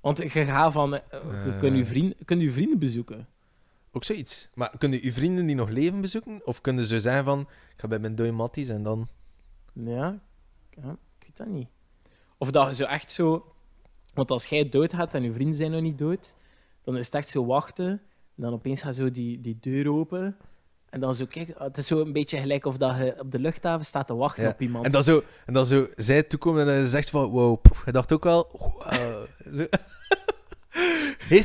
Want 0.02 0.18
je 0.18 0.30
gaat 0.30 0.72
van... 0.74 0.94
eh, 0.96 1.20
Je 1.46 1.58
kunt 1.60 1.76
je 1.76 1.82
Eh. 1.82 1.88
vrienden, 1.88 2.16
je 2.18 2.26
kunt 2.26 2.52
vrienden 2.54 2.80
bezoeken. 2.80 3.28
Ook 3.92 4.04
zoiets. 4.04 4.50
Maar 4.54 4.78
kunnen 4.78 5.04
je 5.04 5.14
vrienden 5.14 5.46
die 5.46 5.56
nog 5.56 5.70
leven 5.70 6.02
bezoeken? 6.02 6.42
Of 6.46 6.62
kunnen 6.62 6.86
ze 6.86 7.00
zeggen 7.00 7.24
van, 7.24 7.40
ik 7.42 7.74
ga 7.78 7.88
bij 7.88 8.00
mijn 8.00 8.16
dode 8.16 8.32
matties 8.32 8.70
en 8.70 8.84
dan... 8.84 9.08
Ja, 9.74 10.20
ja, 10.70 10.92
ik 11.20 11.24
weet 11.26 11.38
dat 11.38 11.48
niet. 11.48 11.68
Of 12.38 12.52
dat 12.52 12.68
je 12.68 12.74
zo 12.76 12.84
echt 12.84 13.12
zo... 13.12 13.54
Want 14.14 14.32
als 14.32 14.46
jij 14.46 14.70
dood 14.70 14.94
gaat 14.94 15.14
en 15.14 15.24
je 15.24 15.34
vrienden 15.34 15.56
zijn 15.58 15.72
nog 15.72 15.82
niet 15.82 15.98
dood, 15.98 16.36
dan 16.84 16.98
is 16.98 17.06
het 17.06 17.16
echt 17.16 17.30
zo 17.30 17.46
wachten. 17.46 17.88
En 18.36 18.44
dan 18.44 18.54
opeens 18.54 18.82
gaat 18.82 18.96
zo 18.96 19.12
die, 19.12 19.42
die 19.42 19.58
deur 19.60 19.92
open. 19.92 20.38
En 20.92 21.00
dan 21.00 21.16
zo, 21.16 21.26
kijk, 21.26 21.50
het 21.58 21.78
is 21.78 21.88
zo 21.88 22.02
een 22.02 22.14
beetje 22.14 22.38
gelijk 22.38 22.66
of 22.66 22.78
dat 22.78 22.98
je 22.98 23.16
op 23.20 23.32
de 23.32 23.40
luchthaven 23.40 23.86
staat 23.86 24.08
te 24.08 24.16
wachten 24.16 24.44
Ja. 24.44 24.50
op 24.50 24.62
iemand. 24.62 24.86
En 24.86 24.92
dan 24.92 25.04
zo, 25.04 25.24
en 25.46 25.54
dan 25.54 25.66
zo 25.66 25.88
zij 25.96 26.24
toekomen 26.24 26.68
en 26.68 26.78
dan 26.78 26.86
zegt 26.86 27.06
ze 27.06 27.12
van, 27.12 27.30
wow, 27.30 27.64
je 27.86 27.92
dacht 27.92 28.12
ook 28.12 28.24
wel, 28.24 28.48
wow. 28.52 29.26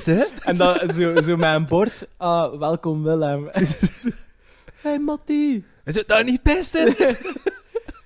Hè? 0.05 0.25
En 0.41 0.57
dan 0.57 0.93
zo, 0.93 1.21
zo 1.23 1.37
met 1.37 1.55
een 1.55 1.67
bord, 1.67 2.09
ah, 2.17 2.59
welkom 2.59 3.03
Willem. 3.03 3.51
hey 4.83 4.99
Mattie, 4.99 5.65
En 5.85 5.93
zo, 5.93 6.03
daar 6.07 6.25
niet 6.25 6.43
pesten. 6.43 6.87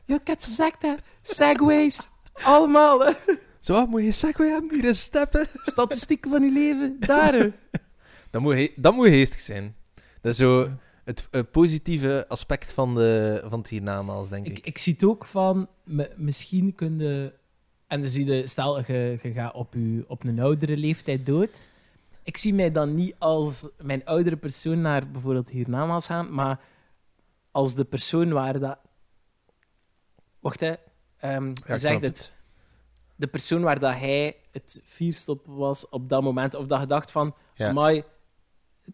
je 0.04 0.20
hebt 0.24 0.44
gezegd 0.44 0.82
hè, 0.82 0.94
segways, 1.22 2.10
allemaal 2.32 3.00
hè. 3.04 3.12
Zo, 3.60 3.86
moet 3.86 4.04
je 4.04 4.12
segway 4.12 4.48
hebben, 4.48 4.74
hier 4.74 4.84
is 4.84 5.00
steppen. 5.00 5.46
Statistieken 5.62 6.30
van 6.30 6.42
je 6.42 6.50
leven, 6.52 6.96
daar 6.98 7.32
hè. 7.34 7.52
Dat 8.30 8.42
moet, 8.42 8.70
dat 8.76 8.94
moet 8.94 9.06
geestig 9.06 9.40
zijn. 9.40 9.74
Dat 10.20 10.32
is 10.32 10.38
zo 10.38 10.68
het 11.10 11.28
eh, 11.30 11.40
positieve 11.52 12.24
aspect 12.28 12.72
van, 12.72 12.94
de, 12.94 13.42
van 13.46 13.58
het 13.58 13.68
hiernamaals, 13.68 14.28
denk 14.28 14.46
ik. 14.46 14.58
Ik, 14.58 14.66
ik 14.66 14.78
zie 14.78 14.92
het 14.92 15.04
ook 15.04 15.24
van, 15.24 15.68
misschien 16.16 16.74
kun 16.74 16.98
je... 16.98 17.32
En 17.86 18.00
dan 18.00 18.08
zie 18.08 18.26
je, 18.26 18.46
stel, 18.46 18.78
je, 18.78 19.18
je 19.22 19.32
gaat 19.32 19.54
op, 19.54 19.74
je, 19.74 20.04
op 20.08 20.24
een 20.24 20.40
oudere 20.40 20.76
leeftijd 20.76 21.26
dood. 21.26 21.68
Ik 22.22 22.36
zie 22.36 22.54
mij 22.54 22.72
dan 22.72 22.94
niet 22.94 23.14
als 23.18 23.68
mijn 23.82 24.04
oudere 24.04 24.36
persoon 24.36 24.80
naar 24.80 25.10
bijvoorbeeld 25.10 25.50
hiernamaals 25.50 26.06
gaan, 26.06 26.34
maar 26.34 26.60
als 27.50 27.74
de 27.74 27.84
persoon 27.84 28.32
waar 28.32 28.58
dat... 28.58 28.78
Wacht, 30.40 30.60
hè. 30.60 30.74
Ja, 31.20 31.38
hoe 31.38 31.50
ik 31.50 31.58
zeg 31.66 31.78
snap 31.78 32.00
je 32.00 32.06
het? 32.06 32.32
De 33.16 33.26
persoon 33.26 33.62
waar 33.62 33.78
dat 33.78 33.94
hij 33.94 34.36
het 34.52 34.80
vierstop 34.84 35.46
was 35.46 35.88
op 35.88 36.08
dat 36.08 36.22
moment, 36.22 36.54
of 36.54 36.66
dat 36.66 36.80
je 36.80 36.86
dacht 36.86 37.10
van, 37.10 37.34
Ja. 37.54 38.02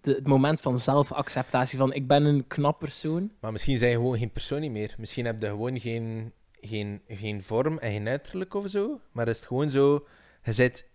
Het, 0.00 0.26
moment 0.26 0.60
van 0.60 0.78
zelfacceptatie, 0.78 1.78
van 1.78 1.92
ik 1.92 2.06
ben 2.06 2.24
een 2.24 2.46
knap 2.46 2.78
persoon. 2.78 3.32
Maar 3.40 3.52
misschien 3.52 3.78
zijn 3.78 3.90
je 3.90 3.96
gewoon 3.96 4.18
geen 4.18 4.30
persoon 4.30 4.60
niet 4.60 4.70
meer. 4.70 4.94
Misschien 4.98 5.24
heb 5.24 5.40
je 5.40 5.46
gewoon 5.46 5.80
geen, 5.80 6.32
geen, 6.60 7.02
geen 7.08 7.42
vorm 7.42 7.78
en 7.78 7.92
geen 7.92 8.08
uiterlijk 8.08 8.54
of 8.54 8.68
zo. 8.68 9.00
Maar 9.12 9.28
is 9.28 9.36
het 9.36 9.46
gewoon 9.46 9.70
zo... 9.70 10.06
Je 10.42 10.52
zit 10.52 10.88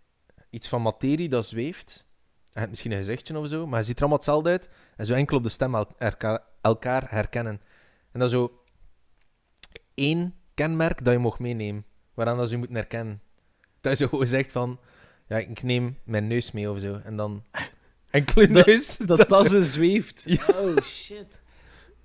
iets 0.50 0.68
van 0.68 0.82
materie 0.82 1.30
dat 1.30 1.46
zweeft. 1.46 2.06
Je 2.44 2.60
hebt 2.60 2.70
misschien 2.70 2.92
een 2.92 2.98
gezichtje 2.98 3.38
of 3.38 3.48
zo, 3.48 3.68
maar 3.68 3.80
je 3.80 3.86
ziet 3.86 3.96
er 3.96 4.02
allemaal 4.02 4.18
hetzelfde 4.18 4.50
uit. 4.50 4.70
En 4.96 5.06
zo 5.06 5.14
enkel 5.14 5.38
op 5.38 5.44
de 5.44 5.50
stem 5.50 5.76
el- 5.76 5.96
elkaar, 6.62 7.06
herkennen. 7.10 7.62
En 8.12 8.20
dat 8.20 8.32
is 8.32 8.36
zo 8.36 8.62
één 9.94 10.36
kenmerk 10.54 11.04
dat 11.04 11.14
je 11.14 11.20
mag 11.20 11.40
meenemen. 11.40 11.86
Waaraan 12.14 12.38
dat 12.38 12.50
je 12.50 12.58
moeten 12.58 12.76
herkennen. 12.76 13.22
Dat 13.82 13.98
je 13.98 14.04
zo 14.04 14.10
gewoon 14.10 14.28
zegt 14.28 14.52
van... 14.52 14.80
Ja, 15.28 15.38
ik 15.38 15.64
neem 15.64 15.98
mijn 16.04 16.28
neus 16.28 16.52
mee 16.52 16.72
of 16.72 16.80
zo. 16.80 17.00
En 17.04 17.16
dan... 17.16 17.44
Dat- 18.12 18.50
neus. 18.50 18.98
Dat 18.98 19.30
dat 19.30 19.30
zo- 19.30 19.44
zo 19.44 19.62
zweeft. 19.62 20.24
Ja. 20.26 20.46
Oh 20.48 20.78
shit. 20.84 21.42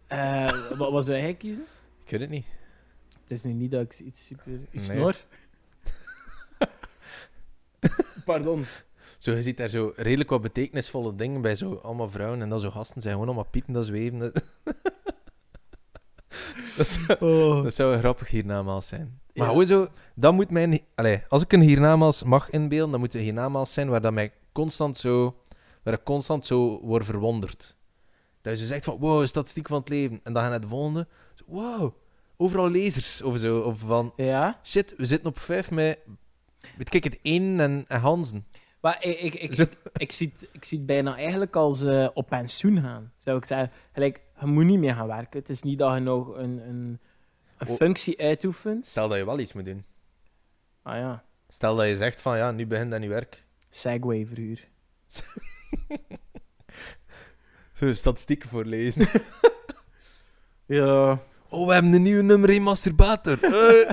Eh, 0.06 0.68
wat, 0.76 0.92
wat 0.92 1.04
zou 1.04 1.18
jij 1.18 1.34
kiezen? 1.34 1.64
Ik 2.04 2.10
weet 2.10 2.20
het 2.20 2.30
niet. 2.30 2.46
Het 3.22 3.30
is 3.30 3.42
nu 3.42 3.52
niet 3.52 3.70
dat 3.70 3.80
ik 3.82 3.98
iets 3.98 4.26
super. 4.26 4.46
Nee. 4.70 4.84
snor. 4.84 5.16
Pardon. 8.24 8.66
Zo, 9.18 9.32
je 9.32 9.42
ziet 9.42 9.56
daar 9.56 9.68
zo 9.68 9.92
redelijk 9.96 10.30
wat 10.30 10.42
betekenisvolle 10.42 11.14
dingen 11.14 11.40
bij 11.40 11.54
zo 11.56 11.74
allemaal 11.74 12.08
vrouwen 12.08 12.40
en 12.42 12.48
dan 12.48 12.60
zo 12.60 12.70
gasten 12.70 13.00
zijn 13.02 13.12
gewoon 13.12 13.28
allemaal 13.28 13.50
pieten 13.50 13.72
dat 13.72 13.86
zweven. 13.86 14.18
Dat, 14.18 14.32
dat, 16.76 16.88
zou, 16.88 17.18
Oh. 17.20 17.62
dat 17.62 17.74
zou 17.74 17.92
een 17.92 17.98
grappig 17.98 18.28
hiernamaals 18.28 18.88
zijn. 18.88 19.20
Maar 19.34 19.44
Ja. 19.46 19.50
gewoon 19.52 19.66
zo, 19.66 19.88
dat 20.14 20.32
moet 20.32 20.50
mijn... 20.50 20.80
Allee, 20.94 21.22
als 21.28 21.42
ik 21.42 21.52
een 21.52 21.60
hiernamaals 21.60 22.22
mag 22.22 22.50
inbeelden, 22.50 22.90
dan 22.90 23.00
moet 23.00 23.08
het 23.12 23.18
een 23.18 23.26
hiernamaals 23.26 23.72
zijn 23.72 23.88
waar 23.88 24.00
dat 24.00 24.12
mij 24.12 24.32
constant 24.52 24.98
zo... 24.98 25.40
Waar 25.86 25.94
ik 25.94 26.04
constant 26.04 26.46
zo 26.46 26.80
word 26.80 27.04
verwonderd. 27.04 27.76
Dat 28.40 28.52
je 28.52 28.58
zo 28.58 28.66
zegt 28.66 28.84
van, 28.84 28.98
wow, 28.98 29.26
statistiek 29.26 29.68
van 29.68 29.78
het 29.80 29.88
leven. 29.88 30.20
En 30.22 30.32
dan 30.32 30.36
ga 30.36 30.44
je 30.44 30.50
naar 30.50 30.60
de 30.60 30.66
volgende. 30.66 31.06
Zo, 31.34 31.44
wow, 31.46 31.94
overal 32.36 32.70
lezers 32.70 33.22
of 33.22 33.38
zo. 33.38 33.58
Of 33.60 33.78
van, 33.78 34.12
Ja. 34.16 34.60
shit, 34.62 34.94
we 34.96 35.04
zitten 35.04 35.28
op 35.28 35.38
vijf 35.38 35.70
met... 35.70 35.98
Weet 36.76 36.94
ik 36.94 37.04
het, 37.04 37.18
één 37.22 37.60
en, 37.60 37.84
en 37.88 38.00
Hansen. 38.00 38.46
Maar 38.80 39.04
ik, 39.04 39.18
ik, 39.20 39.34
ik, 39.34 39.58
ik, 39.58 39.72
ik 39.96 40.12
zie 40.12 40.32
het, 40.34 40.48
ik 40.52 40.64
zie 40.64 40.78
het 40.78 40.86
bijna 40.86 41.16
eigenlijk 41.16 41.56
als 41.56 41.82
eh, 41.84 42.08
op 42.14 42.26
pensioen 42.28 42.80
gaan. 42.80 43.12
Zou 43.18 43.38
ik 43.38 43.44
zeggen. 43.44 43.70
Gelijk, 43.92 44.20
je 44.40 44.46
moet 44.46 44.64
niet 44.64 44.78
meer 44.78 44.94
gaan 44.94 45.06
werken. 45.06 45.38
Het 45.40 45.48
is 45.48 45.62
niet 45.62 45.78
dat 45.78 45.94
je 45.94 46.00
nog 46.00 46.28
een, 46.36 46.68
een, 46.68 47.00
een 47.58 47.68
Oh. 47.68 47.76
functie 47.76 48.18
uitoefent. 48.20 48.86
Stel 48.86 49.08
dat 49.08 49.18
je 49.18 49.24
wel 49.24 49.38
iets 49.38 49.52
moet 49.52 49.64
doen. 49.64 49.84
Ah 50.82 50.94
ja. 50.96 51.24
Stel 51.48 51.76
dat 51.76 51.86
je 51.88 51.96
zegt 51.96 52.20
van 52.20 52.36
ja, 52.36 52.50
nu 52.50 52.66
begint 52.66 52.90
dat 52.90 53.00
niet 53.00 53.08
werk. 53.08 53.44
Segway 53.68 54.26
verhuur. 54.26 54.68
Zo 57.78 57.92
statistieken 57.92 58.48
voorlezen. 58.48 59.08
Ja. 60.68 61.22
Oh, 61.48 61.66
we 61.66 61.72
hebben 61.72 61.92
een 61.92 62.02
nieuwe 62.02 62.22
nummer 62.22 62.48
1 62.48 62.62
masturbator. 62.62 63.44
Eh. 63.44 63.90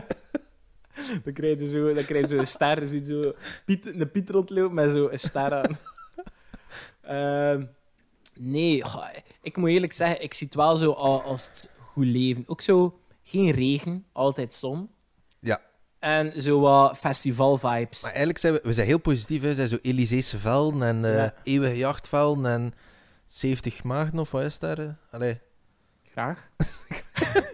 Dan 1.24 1.34
krijg 1.34 1.60
je 1.60 1.68
zo, 1.68 1.94
dan 1.94 2.06
krijg 2.06 2.22
je 2.22 2.28
zo 2.28 2.38
een 2.38 2.48
ster. 2.48 2.80
Je 2.80 2.88
ziet 2.88 3.08
zo 3.08 3.34
Piet, 3.66 3.86
een 3.86 4.12
Piet 4.12 4.30
rondlopen 4.30 4.74
met 4.74 4.92
zo 4.92 5.10
een 5.10 5.20
ster 5.20 5.54
aan. 5.54 5.78
Ehm, 7.02 7.66
nee, 8.40 8.84
goh, 8.84 9.08
ik 9.42 9.58
moet 9.58 9.70
eerlijk 9.70 9.94
zeggen, 9.94 10.24
ik 10.24 10.34
zie 10.34 10.48
het 10.48 10.56
wel 10.56 10.78
zo 10.78 10.92
al 10.92 11.22
als 11.22 11.48
het 11.48 11.72
goed 11.80 12.06
leven. 12.06 12.44
Ook 12.48 12.62
zo, 12.62 13.00
geen 13.24 13.52
regen, 13.52 14.06
altijd 14.12 14.54
zon. 14.54 14.90
Ja. 15.40 15.62
En 16.04 16.42
zo 16.42 16.60
wat 16.60 16.98
festival-vibes. 16.98 18.02
Maar 18.02 18.10
eigenlijk 18.10 18.40
zijn 18.40 18.54
we, 18.54 18.60
we 18.64 18.74
zijn 18.74 18.88
heel 18.88 18.98
positief. 18.98 19.42
Hè. 19.42 19.48
We 19.48 19.54
zijn 19.54 19.68
zo 19.68 19.78
Elyseese 19.82 20.40
velden 20.40 20.84
en 20.84 21.12
Ja. 21.16 21.34
eeuwige 21.44 21.78
jachtvelden 21.78 22.46
en 22.52 22.74
70 23.26 23.84
maagden 23.84 24.20
of 24.20 24.32
wat 24.32 24.42
is 24.44 24.60
daar? 24.60 24.78
eh? 24.80 24.90
Allee. 25.12 25.40
Graag. 26.12 26.50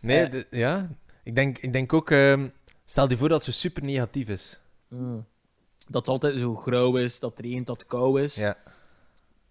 Nee, 0.00 0.26
Eh. 0.28 0.42
ja. 0.50 0.88
Ik 1.22 1.34
denk, 1.34 1.58
ik 1.58 1.72
denk 1.72 1.92
ook... 1.92 2.10
ehm, 2.10 2.48
stel 2.84 3.08
je 3.08 3.16
voor 3.16 3.28
dat 3.28 3.44
ze 3.44 3.52
super 3.52 3.84
negatief 3.84 4.28
is. 4.28 4.60
Mm. 4.88 5.26
Dat 5.88 6.00
het 6.00 6.08
altijd 6.08 6.38
zo 6.38 6.54
grauw 6.56 6.96
is, 6.96 7.18
dat 7.18 7.30
het 7.36 7.46
regent, 7.46 7.66
dat 7.66 7.78
het 7.78 7.88
koud 7.88 8.18
is. 8.18 8.34
Ja. 8.34 8.56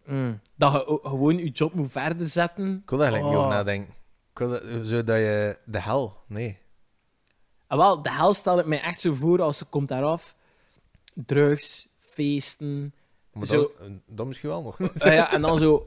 Mm. 0.06 0.40
Dat 0.56 0.72
je 0.74 1.00
gewoon 1.04 1.38
je 1.38 1.50
job 1.50 1.74
moet 1.74 1.92
verder 1.92 2.30
zetten. 2.30 2.80
Ik 2.84 2.90
wil 2.90 3.02
eigenlijk 3.02 3.30
niet 3.32 3.40
Oh. 3.40 3.46
over 3.46 3.58
nadenken. 3.58 3.94
Ik 4.32 4.38
wil 4.40 4.50
dat, 4.50 4.62
zo 4.88 5.04
dat 5.04 5.18
je... 5.18 5.58
De 5.66 5.82
hel. 5.82 6.18
Nee. 6.28 6.58
En 7.74 7.80
wel, 7.80 8.02
de 8.02 8.12
hel 8.12 8.34
stel 8.34 8.60
ik 8.60 8.66
mij 8.66 8.82
echt 8.82 9.00
zo 9.00 9.14
voor 9.14 9.42
als 9.42 9.58
ze 9.58 9.66
komt 9.66 9.88
daaraf. 9.88 10.36
Drugs, 11.14 11.88
feesten. 11.98 12.94
Maar 13.32 13.46
Zo. 13.46 13.72
dat, 13.80 13.92
dat 14.06 14.26
misschien 14.28 14.50
wel 14.50 14.62
nog. 14.62 14.80
Ah 14.82 15.14
ja, 15.14 15.32
en 15.32 15.42
dan 15.42 15.58
zo... 15.58 15.86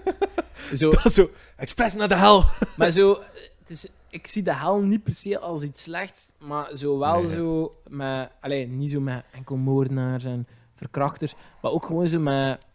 zo 0.74 0.90
Dat 0.90 1.12
zo... 1.12 1.30
Expres 1.56 1.94
naar 1.94 2.08
de 2.08 2.16
hel. 2.16 2.44
maar 2.76 2.90
zo... 2.90 3.18
Het 3.58 3.70
is, 3.70 3.86
ik 4.10 4.26
zie 4.26 4.42
de 4.42 4.54
hel 4.54 4.80
niet 4.80 5.02
per 5.02 5.12
se 5.12 5.38
als 5.38 5.62
iets 5.62 5.82
slechts, 5.82 6.32
maar 6.38 6.76
zo 6.76 6.98
wel 6.98 7.22
Nee. 7.22 7.34
zo 7.34 7.76
met... 7.88 8.30
Allee, 8.40 8.66
niet 8.66 8.90
zo 8.90 9.00
met 9.00 9.24
enkel 9.32 9.56
moordenaars 9.56 10.24
en 10.24 10.46
verkrachters, 10.74 11.34
maar 11.62 11.70
ook 11.72 11.86
gewoon 11.86 12.06
zo 12.06 12.18
met... 12.18 12.66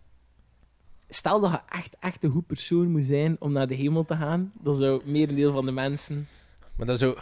Stel 1.09 1.39
dat 1.39 1.51
je 1.51 1.59
echt, 1.69 1.95
echt 1.99 2.23
een 2.23 2.31
goed 2.31 2.47
persoon 2.47 2.91
moet 2.91 3.05
zijn 3.05 3.35
om 3.39 3.51
naar 3.51 3.67
de 3.67 3.75
hemel 3.75 4.05
te 4.05 4.15
gaan, 4.15 4.51
dan 4.53 4.75
zou 4.75 5.01
merendeel 5.05 5.51
van 5.51 5.65
de 5.65 5.71
mensen 5.71 6.27
Maar 6.75 6.85
dat 6.85 6.99
zo... 6.99 7.15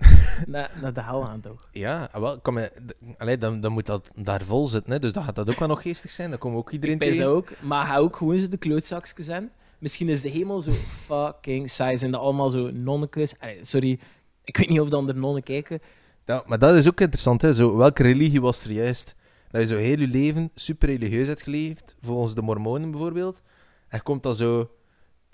naar, 0.46 0.70
naar 0.80 0.92
de 0.92 1.02
hel 1.02 1.22
gaan, 1.22 1.40
toch? 1.40 1.68
Ja, 1.72 2.08
ah, 2.12 2.20
wel, 2.20 2.40
kom, 2.40 2.56
d- 2.58 2.94
allee, 3.18 3.38
dan, 3.38 3.60
dan 3.60 3.72
moet 3.72 3.86
dat 3.86 4.10
daar 4.14 4.44
vol 4.44 4.66
zitten. 4.66 4.92
Hè. 4.92 4.98
Dus 4.98 5.12
dan 5.12 5.22
gaat 5.22 5.34
dat 5.34 5.50
ook 5.50 5.58
wel 5.58 5.68
nog 5.68 5.82
geestig 5.82 6.10
zijn. 6.10 6.30
Dan 6.30 6.38
komen 6.38 6.58
ook 6.58 6.70
iedereen 6.70 6.94
Ik 6.94 7.00
tegen. 7.00 7.14
ze 7.16 7.24
ook, 7.26 7.48
maar 7.60 7.86
ga 7.86 7.96
ook 7.96 8.16
gewoon 8.16 8.38
zo 8.38 8.48
de 8.48 8.56
klootzakjes 8.56 9.26
zijn. 9.26 9.50
Misschien 9.78 10.08
is 10.08 10.20
de 10.20 10.28
hemel 10.28 10.60
zo 10.60 10.70
fucking 11.06 11.70
saai. 11.70 11.98
Zijn 11.98 12.10
dat 12.10 12.20
allemaal 12.20 12.50
zo 12.50 12.70
nonnekes? 12.70 13.34
Allee, 13.38 13.58
sorry, 13.62 13.98
ik 14.44 14.56
weet 14.56 14.68
niet 14.68 14.80
of 14.80 14.88
dan 14.88 15.06
de 15.06 15.14
nonnen 15.14 15.42
kijken. 15.42 15.80
Ja, 16.24 16.42
maar 16.46 16.58
dat 16.58 16.74
is 16.74 16.88
ook 16.88 17.00
interessant. 17.00 17.42
Hè. 17.42 17.54
Zo, 17.54 17.76
welke 17.76 18.02
religie 18.02 18.40
was 18.40 18.64
er 18.64 18.72
juist? 18.72 19.14
Dat 19.50 19.60
je 19.60 19.66
zo 19.66 19.76
heel 19.76 19.98
je 19.98 20.06
leven 20.08 20.50
super 20.54 20.88
religieus 20.88 21.26
hebt 21.26 21.42
geleefd, 21.42 21.96
volgens 22.00 22.34
de 22.34 22.42
mormonen 22.42 22.90
bijvoorbeeld. 22.90 23.42
En 23.88 24.02
komt 24.02 24.22
dan 24.22 24.34
zo 24.34 24.70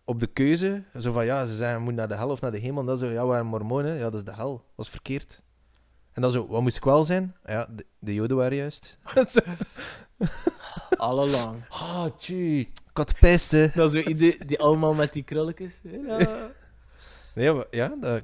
op 0.06 0.20
de 0.20 0.26
keuze, 0.26 0.82
zo 0.98 1.12
van 1.12 1.24
ja, 1.24 1.46
ze 1.46 1.56
zeggen 1.56 1.78
je 1.78 1.84
moet 1.84 1.94
naar 1.94 2.08
de 2.08 2.16
hel 2.16 2.30
of 2.30 2.40
naar 2.40 2.50
de 2.50 2.58
hemel. 2.58 2.80
En 2.80 2.86
dan 2.86 2.98
zo, 2.98 3.06
ja, 3.06 3.20
we 3.20 3.26
waren 3.26 3.46
mormonen, 3.46 3.94
ja, 3.94 4.02
dat 4.02 4.14
is 4.14 4.24
de 4.24 4.34
hel. 4.34 4.64
Dat 4.76 4.84
is 4.84 4.90
verkeerd. 4.90 5.40
En 6.12 6.22
dan 6.22 6.30
zo, 6.30 6.46
wat 6.46 6.62
moest 6.62 6.76
ik 6.76 6.84
wel 6.84 7.04
zijn? 7.04 7.36
Ah 7.44 7.52
Ja, 7.54 7.66
de, 7.70 7.86
de 7.98 8.14
joden 8.14 8.36
waren 8.36 8.56
juist. 8.56 8.98
Zo, 9.28 9.40
All 10.96 11.18
along. 11.18 11.64
Ah, 11.68 12.06
tjie, 12.18 12.60
ik 12.60 12.90
had. 12.92 13.74
Dat 13.74 13.92
zo 13.92 14.02
die, 14.02 14.44
die 14.44 14.58
allemaal 14.58 14.94
met 14.94 15.12
die 15.12 15.22
krulletjes. 15.22 15.80
Ja. 15.82 16.18
Nee, 17.34 17.52
maar, 17.52 17.66
ja, 17.70 17.96
dat... 18.00 18.22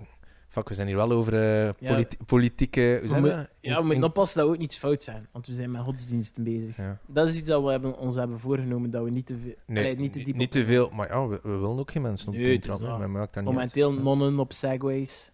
Fuck, 0.53 0.69
we 0.69 0.75
zijn 0.75 0.87
hier 0.87 0.97
wel 0.97 1.11
over 1.13 1.35
eh, 1.35 1.65
Ja. 1.65 1.73
politi- 1.93 2.17
politieke... 2.27 2.97
Hoe 3.01 3.09
zijn 3.09 3.21
moet- 3.23 3.31
dat? 3.31 3.53
Ja, 3.61 3.79
we 3.79 3.85
moeten 3.85 4.05
oppassen 4.05 4.39
dat 4.39 4.47
we 4.49 4.53
ook 4.55 4.61
niets 4.61 4.77
fout 4.77 5.03
zijn, 5.03 5.29
want 5.33 5.47
we 5.47 5.53
zijn 5.55 5.71
met 5.71 5.81
godsdiensten 5.81 6.45
bezig. 6.45 6.77
Ja. 6.77 6.99
Dat 7.09 7.29
is 7.29 7.37
iets 7.37 7.47
dat 7.47 7.63
we 7.63 7.71
hebben, 7.71 7.99
ons 7.99 8.15
hebben 8.15 8.41
voorgenomen, 8.41 8.91
dat 8.91 9.05
we 9.05 9.11
niet 9.11 9.27
te 9.27 9.37
veel... 9.39 9.55
Nee, 9.67 9.85
Allee, 9.85 9.97
niet 9.97 10.13
te 10.13 10.25
diep 10.25 10.37
niet 10.37 10.51
te 10.51 10.65
veel. 10.65 10.91
Maar 10.91 11.09
ja, 11.09 11.27
we, 11.27 11.41
we 11.43 11.49
willen 11.51 11.79
ook 11.79 11.91
geen 11.91 12.03
mensen 12.03 12.29
op 12.29 12.35
Nee, 12.35 12.55
is 12.57 12.61
trappen. 12.61 13.11
niet 13.11 13.19
uit. 13.33 13.45
Momenteel 13.45 13.93
nonnen 13.93 14.39
op 14.39 14.53
segways. 14.53 15.31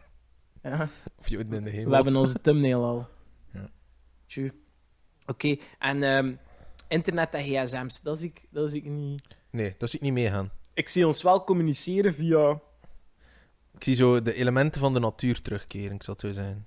ja. 0.62 0.88
Of 1.18 1.28
joden 1.28 1.52
in 1.52 1.64
de 1.64 1.70
hemel. 1.70 1.88
We 1.88 1.94
hebben 1.94 2.16
onze 2.16 2.40
thumbnail 2.40 2.84
al. 2.84 3.06
Ja. 3.52 3.68
Tjoe. 4.26 4.52
Oké, 5.26 5.56
en 5.78 6.02
ehm, 6.02 6.32
internet 6.88 7.34
en 7.34 7.42
gsm's, 7.42 8.00
dat 8.02 8.18
zie, 8.18 8.28
ik, 8.28 8.46
dat 8.50 8.70
zie 8.70 8.82
ik 8.82 8.90
niet. 8.90 9.22
Nee, 9.50 9.74
dat 9.78 9.90
zie 9.90 9.98
ik 9.98 10.04
niet 10.04 10.14
meegaan. 10.14 10.50
Ik 10.74 10.88
zie 10.88 11.06
ons 11.06 11.22
wel 11.22 11.44
communiceren 11.44 12.14
via... 12.14 12.60
Ik 13.82 13.88
zie 13.88 13.96
zo 13.96 14.22
de 14.22 14.34
elementen 14.34 14.80
van 14.80 14.94
de 14.94 15.00
natuur 15.00 15.42
terugkeren, 15.42 15.94
ik 15.94 16.02
zal 16.02 16.14
het 16.14 16.22
zo 16.22 16.32
zijn. 16.32 16.66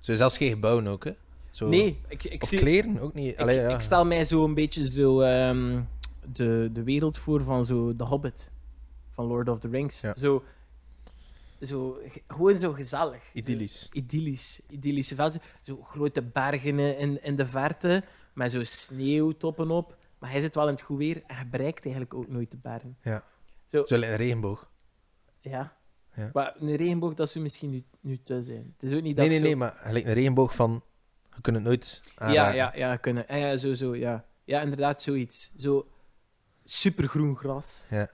Zo 0.00 0.14
zelfs 0.14 0.36
geen 0.36 0.50
gebouwen 0.50 0.86
ook, 0.86 1.04
hè? 1.04 1.12
Zo, 1.50 1.68
Nee, 1.68 2.00
ik, 2.08 2.24
ik, 2.24 2.42
of 2.42 2.48
zie, 2.48 2.58
kleren 2.58 2.98
ook 2.98 3.14
niet. 3.14 3.40
ik, 3.40 3.50
ja. 3.52 3.68
ik 3.68 3.80
stel 3.80 4.04
mij 4.04 4.24
zo 4.24 4.44
een 4.44 4.54
beetje 4.54 4.88
zo, 4.88 5.20
ehm, 5.20 5.82
de, 6.32 6.70
de 6.72 6.82
wereld 6.82 7.18
voor 7.18 7.42
van 7.44 7.64
zo 7.64 7.96
The 7.96 8.04
Hobbit, 8.04 8.50
van 9.10 9.24
Lord 9.26 9.48
of 9.48 9.58
the 9.58 9.68
Rings. 9.68 10.00
Ja. 10.00 10.14
Zo, 10.18 10.44
zo, 11.62 11.98
ge- 12.06 12.22
gewoon 12.28 12.58
zo 12.58 12.72
gezellig. 12.72 13.22
Idyllisch. 13.32 13.80
Zo 13.80 13.88
idyllisch. 13.92 14.60
Idyllische 14.68 15.14
velden. 15.14 15.40
Zo 15.62 15.82
grote 15.82 16.22
bergen 16.22 16.78
in, 16.98 17.22
in 17.24 17.36
de 17.36 17.46
verte, 17.46 18.04
met 18.32 18.50
zo 18.52 18.62
sneeuwtoppen 18.64 19.70
op. 19.70 19.96
Maar 20.18 20.30
hij 20.30 20.40
zit 20.40 20.54
wel 20.54 20.66
in 20.68 20.72
het 20.74 20.82
goed 20.82 20.98
weer 20.98 21.22
en 21.26 21.34
hij 21.36 21.48
bereikt 21.48 21.82
eigenlijk 21.82 22.14
ook 22.14 22.28
nooit 22.28 22.50
de 22.50 22.56
bergen. 22.62 22.96
Zo 23.66 23.84
een 23.88 24.16
regenboog. 24.16 24.70
Ja. 25.40 25.76
Ja. 26.16 26.30
Maar 26.32 26.54
een 26.58 26.76
regenboog, 26.76 27.14
dat 27.14 27.30
zou 27.30 27.44
misschien 27.44 27.70
nu, 27.70 27.84
nu 28.00 28.20
te 28.22 28.42
zijn. 28.42 28.74
Het 28.78 28.90
is 28.90 28.96
ook 28.96 29.02
niet 29.02 29.16
dat 29.16 29.26
Nee, 29.26 29.28
nee, 29.28 29.38
zo... 29.38 29.44
nee, 29.44 29.56
maar 29.56 29.76
gelijk 29.82 30.06
een 30.06 30.12
regenboog 30.12 30.54
van... 30.54 30.82
Je 31.34 31.40
kunt 31.40 31.56
het 31.56 31.64
nooit 31.64 32.00
Ja, 32.04 32.10
aanraken. 32.26 32.54
ja, 32.54 32.72
ja, 32.74 32.96
kunnen. 32.96 33.24
Ja, 33.28 33.34
ja, 33.36 33.56
zo, 33.56 33.74
zo, 33.74 33.94
ja. 33.96 34.24
Ja, 34.44 34.60
inderdaad, 34.60 35.02
zoiets. 35.02 35.52
Zo 35.56 35.88
supergroen 36.64 37.36
gras. 37.36 37.86
Ja. 37.90 38.10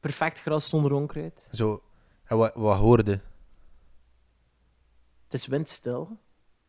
Perfect 0.00 0.40
gras 0.40 0.68
zonder 0.68 0.92
onkruid. 0.92 1.48
Zo, 1.50 1.82
en 2.24 2.36
wat, 2.36 2.52
wat 2.54 2.76
hoorde? 2.78 3.20
Het 5.24 5.34
is 5.34 5.46
windstil. 5.46 6.18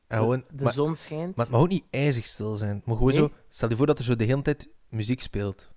En 0.08 0.18
gewoon, 0.20 0.44
de 0.52 0.64
maar, 0.64 0.74
zon 0.74 0.96
schijnt. 0.96 1.36
maar 1.36 1.46
het 1.46 1.54
mag 1.54 1.64
ook 1.64 1.70
niet 1.70 1.84
ijzig 1.90 2.26
stil 2.26 2.56
zijn. 2.56 2.76
Het 2.76 2.84
gewoon 2.86 3.08
Nee. 3.08 3.18
zo... 3.18 3.32
Stel 3.50 3.70
je 3.70 3.76
voor 3.76 3.86
dat 3.86 3.98
er 3.98 4.04
zo 4.04 4.16
de 4.16 4.24
hele 4.24 4.42
tijd 4.42 4.70
muziek 4.90 5.22
speelt. 5.22 5.70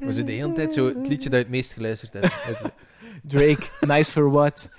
Maar 0.00 0.12
zo 0.12 0.24
de 0.24 0.32
hele 0.32 0.52
tijd 0.52 0.72
zo 0.72 0.84
het 0.86 1.08
liedje 1.08 1.28
dat 1.28 1.38
je 1.38 1.44
het 1.44 1.48
meest 1.48 1.72
geluisterd 1.72 2.12
hebt. 2.12 2.34
Drake, 3.28 3.66
nice 3.80 4.12
for 4.12 4.30
what? 4.30 4.70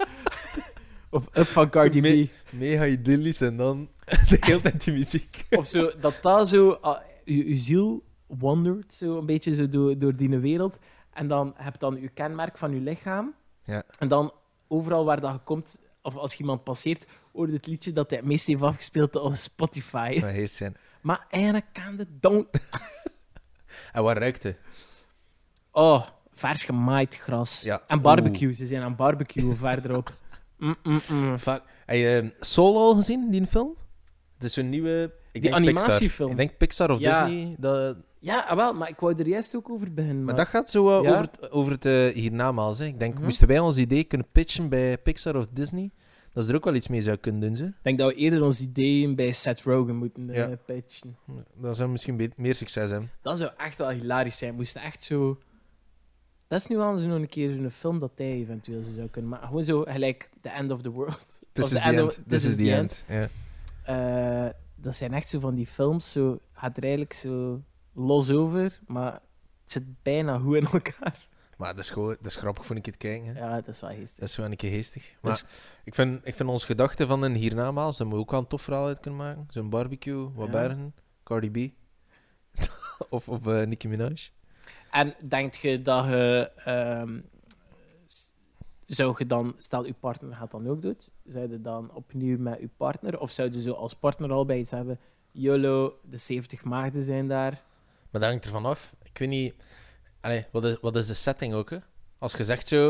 of 1.10 1.28
Up 1.38 1.46
van 1.46 1.70
Cardi 1.70 2.04
Zo 2.06 2.10
me- 2.16 2.26
B. 2.26 2.54
Mega 2.54 2.86
idyllisch 2.86 3.42
en 3.42 3.58
dan 3.58 3.90
de 4.30 4.38
hele 4.40 4.62
tijd 4.62 4.84
die 4.84 4.94
muziek. 4.94 5.46
Of 5.50 5.68
zo, 5.68 5.92
dat 6.00 6.14
dat 6.22 6.50
zo... 6.50 6.72
ah, 6.72 7.00
je, 7.26 7.50
je 7.50 7.58
ziel 7.58 8.04
wandert 8.28 8.94
zo 8.94 9.18
een 9.18 9.26
beetje 9.26 9.56
zo 9.56 9.70
door, 9.70 9.98
door 9.98 10.16
die 10.16 10.30
wereld. 10.38 10.78
En 11.14 11.28
dan 11.28 11.54
heb 11.56 11.74
je 11.74 11.80
dan 11.80 12.02
je 12.02 12.10
kenmerk 12.10 12.58
van 12.58 12.74
je 12.74 12.80
lichaam. 12.80 13.34
Ja. 13.64 13.84
En 14.00 14.08
dan 14.08 14.34
overal 14.68 15.06
waar 15.06 15.22
dat 15.22 15.32
je 15.32 15.40
komt, 15.44 15.80
of 16.02 16.16
als 16.16 16.34
je 16.34 16.40
iemand 16.40 16.64
passeert, 16.64 17.06
hoor 17.34 17.48
het 17.48 17.66
liedje 17.68 17.94
dat 17.94 18.10
hij 18.10 18.20
het 18.20 18.28
meest 18.28 18.48
heeft 18.48 18.62
afgespeeld 18.62 19.16
op 19.16 19.36
Spotify. 19.36 20.20
Dat 20.20 20.50
zijn. 20.50 20.76
Maar 21.02 21.26
eigenlijk 21.30 21.66
kan 21.74 21.96
de 21.96 22.08
don... 22.20 22.48
En 23.94 24.04
wat 24.04 24.18
ruikte? 24.18 24.56
Oh, 25.72 26.08
vers 26.34 26.64
gemaaid 26.64 27.16
gras. 27.16 27.62
Ja. 27.62 27.84
En 27.88 28.02
barbecue. 28.02 28.54
Ze 28.54 28.66
zijn 28.68 28.82
aan 28.82 28.96
barbecue 28.96 29.56
verderop. 29.56 30.12
Mm, 30.58 30.76
mm, 30.84 31.02
mm. 31.10 31.38
Fuck. 31.40 31.62
Heb 31.86 31.96
je 31.98 32.32
eh, 32.34 32.42
Soul 32.42 32.78
al 32.78 32.96
gezien, 32.96 33.32
die 33.32 33.46
film? 33.48 33.76
Het 34.36 34.44
is 34.44 34.56
een 34.56 34.70
nieuwe... 34.70 35.04
Ik 35.04 35.42
Die 35.42 35.42
denk 35.42 35.54
animatiefilm. 35.54 36.10
Pixar. 36.10 36.30
Ik 36.30 36.38
denk 36.38 36.58
Pixar 36.58 36.92
of 36.92 37.00
Ja. 37.00 37.26
Disney. 37.26 37.56
Dat, 37.60 37.98
Ja, 38.20 38.40
ah, 38.48 38.56
wel, 38.56 38.74
maar 38.74 38.90
ik 38.90 39.00
wou 39.00 39.16
er 39.20 39.28
juist 39.28 39.56
ook 39.56 39.70
over 39.70 39.94
beginnen. 39.94 40.24
maar 40.24 40.36
Maar, 40.36 40.44
dat 40.44 40.48
gaat 40.54 40.70
zo 40.70 40.98
eh, 40.98 41.04
Ja? 41.04 41.10
over 41.12 41.22
het, 41.32 41.52
over 41.52 41.72
het 41.72 42.14
hiernamaals. 42.16 42.80
Hè. 42.80 42.86
Ik 42.86 43.00
denk, 43.00 43.14
Mhm. 43.14 43.24
moesten 43.24 43.48
wij 43.48 43.60
ons 43.60 43.78
idee 43.78 44.04
kunnen 44.04 44.28
pitchen 44.32 44.70
bij 44.70 44.98
Pixar 44.98 45.36
of 45.36 45.48
Disney, 45.52 45.92
dat 46.34 46.44
ze 46.44 46.50
er 46.50 46.56
ook 46.56 46.64
wel 46.64 46.74
iets 46.76 46.88
mee 46.88 47.02
zou 47.02 47.18
kunnen 47.18 47.42
doen. 47.42 47.56
Ze. 47.56 47.64
Ik 47.66 47.74
denk 47.82 47.98
dat 47.98 48.10
we 48.12 48.16
eerder 48.18 48.44
ons 48.44 48.62
ideeën 48.62 49.16
bij 49.16 49.32
Seth 49.32 49.62
Rogen 49.62 49.96
moeten 49.96 50.30
eh, 50.30 50.36
Ja. 50.36 50.56
pitchen. 50.66 51.18
Dat 51.58 51.76
zou 51.76 51.90
misschien 51.90 52.34
meer 52.36 52.56
succes 52.56 52.90
hebben. 52.90 53.12
Dat 53.22 53.38
zou 53.38 53.52
echt 53.58 53.78
wel 53.78 53.90
hilarisch 53.90 54.38
zijn. 54.38 54.56
Moesten 54.56 54.82
echt 54.82 55.04
zo... 55.04 55.40
Dat 56.48 56.60
is 56.62 56.68
nu 56.68 56.76
wel 56.78 56.94
eens 56.94 57.04
nog 57.04 57.16
een 57.16 57.28
keer 57.30 57.50
een 57.52 57.72
film 57.72 58.00
dat 58.00 58.12
hij 58.16 58.32
eventueel 58.32 58.84
zo 58.84 58.92
zou 58.92 59.08
kunnen 59.10 59.30
maken. 59.32 59.48
Gewoon 59.48 59.64
zo 59.64 59.82
gelijk 59.82 60.30
The 60.42 60.50
End 60.50 60.72
of 60.72 60.82
the 60.82 60.90
World. 60.90 61.26
This 61.54 61.72
is 61.72 61.78
the 61.78 61.80
end 61.84 62.02
of- 62.02 62.20
This 62.28 62.44
is 62.46 62.56
the 62.56 62.74
end. 62.76 63.04
Ja. 63.08 63.28
Eh, 64.46 64.52
dat 64.76 64.96
zijn 64.96 65.14
echt 65.14 65.30
zo 65.30 65.40
van 65.40 65.56
die 65.56 65.68
films, 65.68 66.12
zo 66.12 66.40
gaat 66.54 66.78
er 66.78 66.84
eigenlijk 66.84 67.14
zo 67.14 67.62
los 67.94 68.30
over, 68.32 68.80
maar 68.88 69.12
het 69.14 69.72
zit 69.72 69.84
bijna 70.02 70.38
goed 70.38 70.56
in 70.56 70.66
elkaar. 70.72 71.28
Maar 71.58 71.76
dat 71.76 71.84
is, 71.84 71.90
gewoon, 71.90 72.16
dat 72.22 72.26
is 72.26 72.36
grappig 72.36 72.66
voor 72.66 72.76
een 72.76 72.82
keer 72.82 72.92
te 72.92 72.98
kijken. 73.00 73.36
Hè. 73.36 73.40
Ja, 73.46 73.56
dat 73.56 73.68
is 73.68 73.82
wel 73.82 73.90
geestig. 73.90 74.20
Dat 74.20 74.30
is 74.30 74.36
wel 74.36 74.46
een 74.46 74.56
keer 74.56 74.72
geestig. 74.72 75.14
Maar 75.22 75.32
Dus- 75.32 75.44
ik, 75.84 75.96
vind, 75.96 76.22
ik 76.28 76.36
vind 76.36 76.50
onze 76.50 76.66
gedachte 76.66 77.06
van 77.08 77.24
een 77.24 77.36
hiernamaals, 77.36 77.98
daar 77.98 78.08
moet 78.08 78.20
ook 78.20 78.32
wel 78.32 78.40
een 78.40 78.48
tof 78.48 78.62
verhaal 78.62 78.86
uit 78.86 79.00
kunnen 79.00 79.20
maken. 79.20 79.46
Zo'n 79.50 79.70
barbecue, 79.70 80.32
wat 80.34 80.46
Ja. 80.46 80.52
bergen, 80.52 80.96
Cardi 81.24 81.52
B. 81.52 81.72
of 83.10 83.30
of 83.30 83.48
eh, 83.48 83.66
Nicki 83.66 83.88
Minaj. 83.88 84.30
En 84.92 85.16
denk 85.28 85.54
je 85.54 85.82
dat 85.82 86.06
je 86.06 86.52
ehm, 86.56 87.20
zou 88.86 89.16
je 89.18 89.26
dan, 89.26 89.54
stel 89.58 89.86
je 89.86 89.94
partner 89.94 90.36
gaat 90.36 90.52
dan 90.52 90.68
ook 90.68 90.82
dood, 90.82 91.12
zou 91.26 91.52
je 91.52 91.62
dan 91.62 91.92
opnieuw 91.94 92.38
met 92.38 92.60
je 92.60 92.70
partner, 92.78 93.20
of 93.20 93.32
zou 93.32 93.52
je 93.52 93.62
zo 93.62 93.72
als 93.72 93.94
partner 93.94 94.32
al 94.32 94.46
bij 94.46 94.60
iets 94.60 94.72
hebben, 94.72 95.00
YOLO, 95.32 96.00
de 96.10 96.18
70 96.18 96.64
maagden 96.64 97.04
zijn 97.04 97.28
daar. 97.28 97.52
Maar 98.12 98.22
dat 98.22 98.30
hangt 98.30 98.46
ervan 98.46 98.66
af. 98.66 98.96
Ik 99.04 99.18
weet 99.18 99.30
niet... 99.30 99.54
Allee, 100.24 100.46
wat, 100.52 100.66
is, 100.66 100.78
wat 100.82 100.96
is 100.96 101.08
de 101.08 101.14
setting 101.14 101.54
ook, 101.54 101.70
hè? 101.70 101.78
Als 102.18 102.34
je 102.34 102.44
zegt 102.44 102.68
zo... 102.68 102.90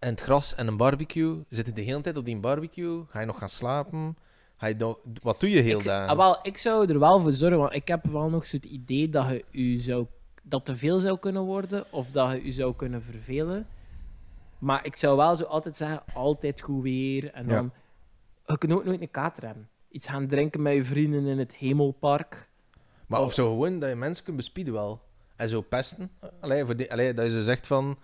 In 0.00 0.08
het 0.08 0.20
gras 0.20 0.54
en 0.54 0.66
een 0.66 0.76
barbecue, 0.76 1.44
zit 1.48 1.66
je 1.66 1.72
de 1.72 1.80
hele 1.80 2.00
tijd 2.00 2.16
op 2.16 2.24
die 2.24 2.36
barbecue? 2.40 3.04
Ga 3.08 3.20
je 3.20 3.26
nog 3.26 3.38
gaan 3.38 3.48
slapen? 3.48 4.16
Ga 4.56 4.66
je 4.66 4.74
nog, 4.74 4.98
wat 5.22 5.40
doe 5.40 5.50
je 5.50 5.60
heel 5.60 5.78
ik, 5.78 5.84
dagen? 5.84 6.08
ah, 6.10 6.16
wel, 6.16 6.38
ik 6.42 6.58
zou 6.58 6.88
er 6.92 6.98
wel 6.98 7.20
voor 7.20 7.32
zorgen, 7.32 7.58
want 7.58 7.74
ik 7.74 7.88
heb 7.88 8.04
wel 8.06 8.30
nog 8.30 8.46
zo 8.46 8.56
het 8.56 8.64
idee 8.64 9.08
dat 9.08 9.28
je 9.28 9.44
u 9.52 9.76
zou, 9.76 10.06
dat 10.42 10.64
te 10.64 10.76
veel 10.76 10.98
zou 11.00 11.18
kunnen 11.18 11.42
worden, 11.42 11.84
of 11.90 12.10
dat 12.10 12.30
je 12.32 12.42
u 12.42 12.50
zou 12.50 12.74
kunnen 12.76 13.02
vervelen. 13.02 13.66
Maar 14.58 14.84
ik 14.86 14.96
zou 14.96 15.16
wel 15.16 15.36
zo 15.36 15.44
altijd 15.44 15.76
zeggen, 15.76 16.02
altijd 16.14 16.60
goed 16.60 16.82
weer. 16.82 17.30
En 17.32 17.48
Ja. 17.48 17.54
dan, 17.54 17.72
je 18.46 18.58
kunt 18.58 18.72
ook 18.72 18.84
nooit 18.84 19.00
een 19.00 19.10
kater 19.10 19.44
hebben. 19.46 19.68
Iets 19.90 20.08
gaan 20.08 20.26
drinken 20.26 20.62
met 20.62 20.74
je 20.74 20.84
vrienden 20.84 21.26
in 21.26 21.38
het 21.38 21.54
hemelpark. 21.54 22.48
Maar 23.06 23.20
of 23.20 23.26
Of- 23.26 23.32
zo 23.34 23.48
gewoon 23.50 23.78
dat 23.78 23.88
je 23.88 23.96
mensen 23.96 24.24
kunt 24.24 24.36
bespieden 24.36 24.72
wel. 24.72 25.00
En 25.42 25.48
zo 25.48 25.60
pesten. 25.60 26.10
Allee, 26.40 26.64
voor 26.64 26.76
die, 26.76 26.92
allee, 26.92 27.14
dat 27.14 27.24
je 27.24 27.30
zo 27.30 27.42
zegt 27.42 27.66
van... 27.66 27.98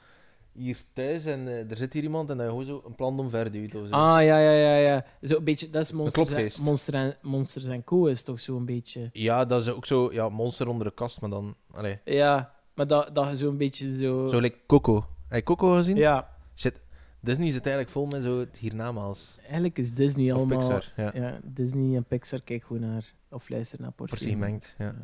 Hier 0.53 0.79
thuis 0.93 1.25
en 1.25 1.49
eh, 1.49 1.71
er 1.71 1.77
zit 1.77 1.93
hier 1.93 2.03
iemand 2.03 2.31
en 2.31 2.37
dat 2.37 2.47
je 2.47 2.53
gewoon 2.53 2.67
zo 2.67 2.83
een 2.87 2.95
plan 2.95 3.19
omverduwt 3.19 3.75
of 3.75 3.87
zo. 3.87 3.93
Ah, 3.93 4.25
ja, 4.25 4.39
ja, 4.39 4.51
ja, 4.51 4.77
ja. 4.77 5.05
Zo 5.23 5.37
een 5.37 5.45
beetje, 5.45 5.71
dat 5.71 5.83
is 5.83 5.93
Monsters, 5.93 6.29
klopgeest. 6.29 6.61
Monster 6.61 6.95
en, 6.95 7.17
Monsters 7.23 7.65
en 7.65 7.85
Co. 7.85 8.07
is 8.07 8.23
toch 8.23 8.41
zo'n 8.41 8.65
beetje... 8.65 9.11
Ja, 9.13 9.45
dat 9.45 9.61
is 9.61 9.69
ook 9.69 9.87
zo... 9.87 10.13
Ja, 10.13 10.29
monster 10.29 10.69
onder 10.69 10.87
de 10.87 10.95
kast, 10.95 11.21
maar 11.21 11.31
dan... 11.31 11.55
Allee. 11.71 11.99
Ja, 12.05 12.55
maar 12.75 12.87
dat, 12.87 13.15
dat 13.15 13.39
zo'n 13.39 13.57
beetje 13.57 13.97
zo... 13.97 14.27
Zo 14.27 14.39
like 14.39 14.59
Coco. 14.67 15.07
Heb 15.29 15.39
je 15.39 15.43
Coco 15.43 15.73
gezien? 15.73 15.97
Ja, 15.97 16.29
Shit. 16.57 16.85
Disney 17.21 17.51
zit 17.51 17.67
eigenlijk 17.67 17.91
vol 17.91 18.07
met 18.07 18.23
zo 18.23 18.39
het 18.39 18.57
hiernamaals. 18.57 19.37
eigenlijk 19.41 19.79
is 19.79 19.93
Disney 19.93 20.33
Of 20.33 20.39
allemaal... 20.39 20.59
Pixar, 20.59 20.93
ja. 20.97 21.11
Ja, 21.15 21.41
Disney 21.45 21.97
en 21.97 22.05
Pixar, 22.05 22.43
kijk 22.43 22.65
gewoon 22.65 22.83
naar... 22.83 23.15
Of 23.31 23.49
luister 23.49 23.81
naar 23.81 23.93
Portie. 23.93 24.17
Portie 24.17 24.33
gemengd, 24.33 24.75
ja. 24.79 24.95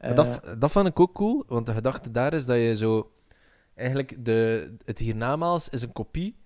Maar 0.00 0.14
dat, 0.14 0.40
dat 0.58 0.70
vond 0.70 0.86
ik 0.86 1.00
ook 1.00 1.14
cool, 1.14 1.44
want 1.46 1.66
de 1.66 1.72
gedachte 1.72 2.10
daar 2.10 2.34
is 2.34 2.46
dat 2.46 2.56
je 2.56 2.76
zo... 2.76 3.10
Eigenlijk, 3.74 4.24
de, 4.24 4.74
het 4.84 4.98
hiernamaals 4.98 5.68
is 5.68 5.82
een 5.82 5.92
kopie 5.92 6.36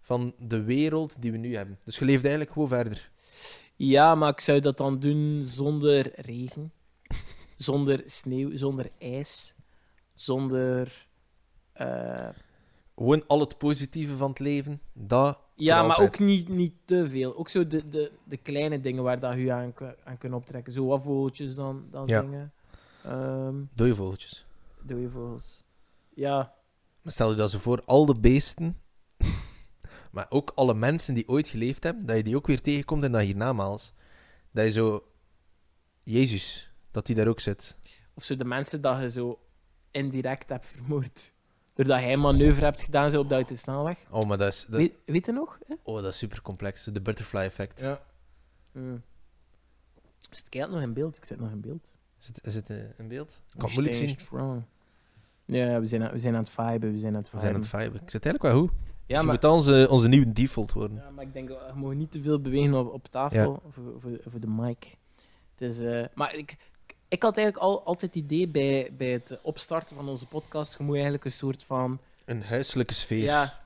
van 0.00 0.34
de 0.38 0.62
wereld 0.62 1.22
die 1.22 1.32
we 1.32 1.38
nu 1.38 1.56
hebben. 1.56 1.78
Dus 1.84 1.98
je 1.98 2.04
leeft 2.04 2.22
eigenlijk 2.22 2.52
gewoon 2.52 2.68
verder. 2.68 3.10
Ja, 3.76 4.14
maar 4.14 4.28
ik 4.30 4.40
zou 4.40 4.60
dat 4.60 4.78
dan 4.78 5.00
doen 5.00 5.42
zonder 5.44 6.20
regen, 6.20 6.72
zonder 7.56 8.02
sneeuw, 8.06 8.56
zonder 8.56 8.90
ijs, 8.98 9.54
zonder... 10.14 11.06
eh, 11.72 12.28
Gewoon 12.96 13.26
al 13.26 13.40
het 13.40 13.58
positieve 13.58 14.16
van 14.16 14.28
het 14.30 14.38
leven, 14.38 14.80
dat... 14.92 15.38
Ja, 15.54 15.82
maar 15.82 16.00
ook 16.00 16.18
niet, 16.18 16.48
niet 16.48 16.72
te 16.84 17.10
veel. 17.10 17.36
Ook 17.36 17.48
zo 17.48 17.66
de, 17.66 17.88
de, 17.88 18.12
de 18.24 18.36
kleine 18.36 18.80
dingen 18.80 19.02
waar 19.02 19.20
dat 19.20 19.34
je 19.34 19.52
aan, 19.52 19.74
aan 20.04 20.18
kunt 20.18 20.34
optrekken. 20.34 20.72
Zo 20.72 20.86
wat 20.86 21.02
vogeltjes 21.02 21.54
dan, 21.54 21.84
dan 21.90 22.06
Ja. 22.06 22.20
zingen. 22.20 22.52
Ehm 23.04 23.54
Dode 23.74 23.94
vogeltjes. 23.94 24.46
doe 24.82 25.00
je 25.00 25.08
vogels. 25.10 25.64
Ja, 26.14 26.54
Maar 27.02 27.12
stel 27.12 27.30
je 27.30 27.36
dat 27.36 27.50
zo 27.50 27.58
voor, 27.58 27.82
al 27.84 28.06
de 28.06 28.14
beesten, 28.20 28.80
maar 30.12 30.26
ook 30.28 30.52
alle 30.54 30.74
mensen 30.74 31.14
die 31.14 31.28
ooit 31.28 31.48
geleefd 31.48 31.82
hebben, 31.82 32.06
dat 32.06 32.16
je 32.16 32.22
die 32.22 32.36
ook 32.36 32.46
weer 32.46 32.60
tegenkomt 32.60 33.04
in 33.04 33.12
dat 33.12 33.22
hiernamaals. 33.22 33.92
Dat 34.50 34.64
je 34.64 34.72
zo... 34.72 35.04
Jezus, 36.02 36.72
dat 36.90 37.06
die 37.06 37.14
daar 37.16 37.26
ook 37.28 37.40
zit. 37.40 37.74
of 38.14 38.22
zo 38.24 38.36
de 38.36 38.44
mensen 38.44 38.80
dat 38.80 39.00
je 39.00 39.10
zo 39.10 39.40
indirect 39.90 40.48
hebt 40.48 40.66
vermoord. 40.66 41.32
Doordat 41.74 42.00
jij 42.00 42.12
een 42.12 42.20
manoeuvre 42.20 42.64
hebt 42.64 42.80
gedaan 42.80 43.10
zo 43.10 43.20
op 43.20 43.28
de 43.28 43.34
autosnelweg. 43.34 44.04
Oh, 44.10 44.22
maar 44.28 44.38
dat 44.38 44.52
is... 44.52 44.66
Dat, 44.68 44.80
Weet, 44.80 44.94
weet 45.06 45.26
je 45.26 45.32
nog? 45.32 45.58
hè? 45.66 45.74
oh, 45.82 45.94
dat 46.02 46.12
is 46.12 46.18
super 46.18 46.42
complex. 46.42 46.84
De 46.84 47.02
butterfly 47.02 47.40
effect. 47.40 47.80
Ja. 47.80 48.02
Mm. 48.72 49.02
Zit 50.18 50.48
eigenlijk 50.54 50.72
nog 50.72 50.82
in 50.82 50.92
beeld? 51.02 51.16
Ik 51.16 51.24
zit 51.24 51.40
nog 51.40 51.50
in 51.50 51.60
beeld. 51.60 51.84
Is 52.20 52.26
het, 52.26 52.40
is 52.44 52.54
het 52.54 52.70
eh, 52.70 52.76
in 52.98 53.08
beeld? 53.08 53.40
Ik 53.52 53.58
kan 53.58 53.70
moeilijk 53.72 53.94
zien. 53.96 54.08
strong. 54.08 54.62
Ja, 55.44 55.80
we 55.80 55.86
zijn, 55.86 56.02
aan- 56.02 56.12
we 56.12 56.18
zijn 56.18 56.34
aan 56.34 56.40
het 56.40 56.50
viben, 56.50 56.92
we 56.92 56.98
zijn 56.98 57.14
aan 57.14 57.22
het 57.22 57.30
We 57.30 57.38
viben. 57.38 57.40
zijn 57.40 57.54
aan 57.54 57.60
het 57.60 57.68
viben. 57.70 58.00
Ik 58.02 58.10
zit 58.10 58.24
eigenlijk 58.24 58.54
wel 58.54 58.62
goed. 58.62 58.72
ja, 59.06 59.22
maar, 59.22 59.32
moet 59.34 59.44
onze, 59.44 59.86
onze 59.90 60.08
nieuwe 60.08 60.32
default 60.32 60.72
worden. 60.72 60.96
ja, 60.96 61.10
maar 61.10 61.24
ik 61.24 61.32
denk, 61.32 61.48
we 61.48 61.72
mogen 61.74 61.96
niet 61.96 62.10
te 62.10 62.22
veel 62.22 62.40
bewegen 62.40 62.74
op, 62.74 62.92
op 62.92 63.06
tafel 63.10 63.62
voor, 63.68 63.84
voor, 64.00 64.10
voor 64.26 64.40
de 64.40 64.46
mic. 64.46 64.96
Het 65.54 65.60
is, 65.70 65.78
eh, 65.80 66.04
maar 66.14 66.34
ik, 66.34 66.56
ik 67.08 67.22
had 67.22 67.36
eigenlijk 67.36 67.66
al, 67.66 67.84
altijd 67.84 68.14
het 68.14 68.24
idee 68.24 68.48
bij, 68.48 68.90
bij 68.96 69.10
het 69.10 69.38
opstarten 69.42 69.96
van 69.96 70.08
onze 70.08 70.26
podcast, 70.26 70.78
je 70.78 70.84
moet 70.84 70.94
eigenlijk 70.94 71.24
een 71.24 71.32
soort 71.32 71.64
van... 71.64 71.98
Een 72.24 72.42
huiselijke 72.42 72.94
sfeer. 72.94 73.22
Ja, 73.24 73.60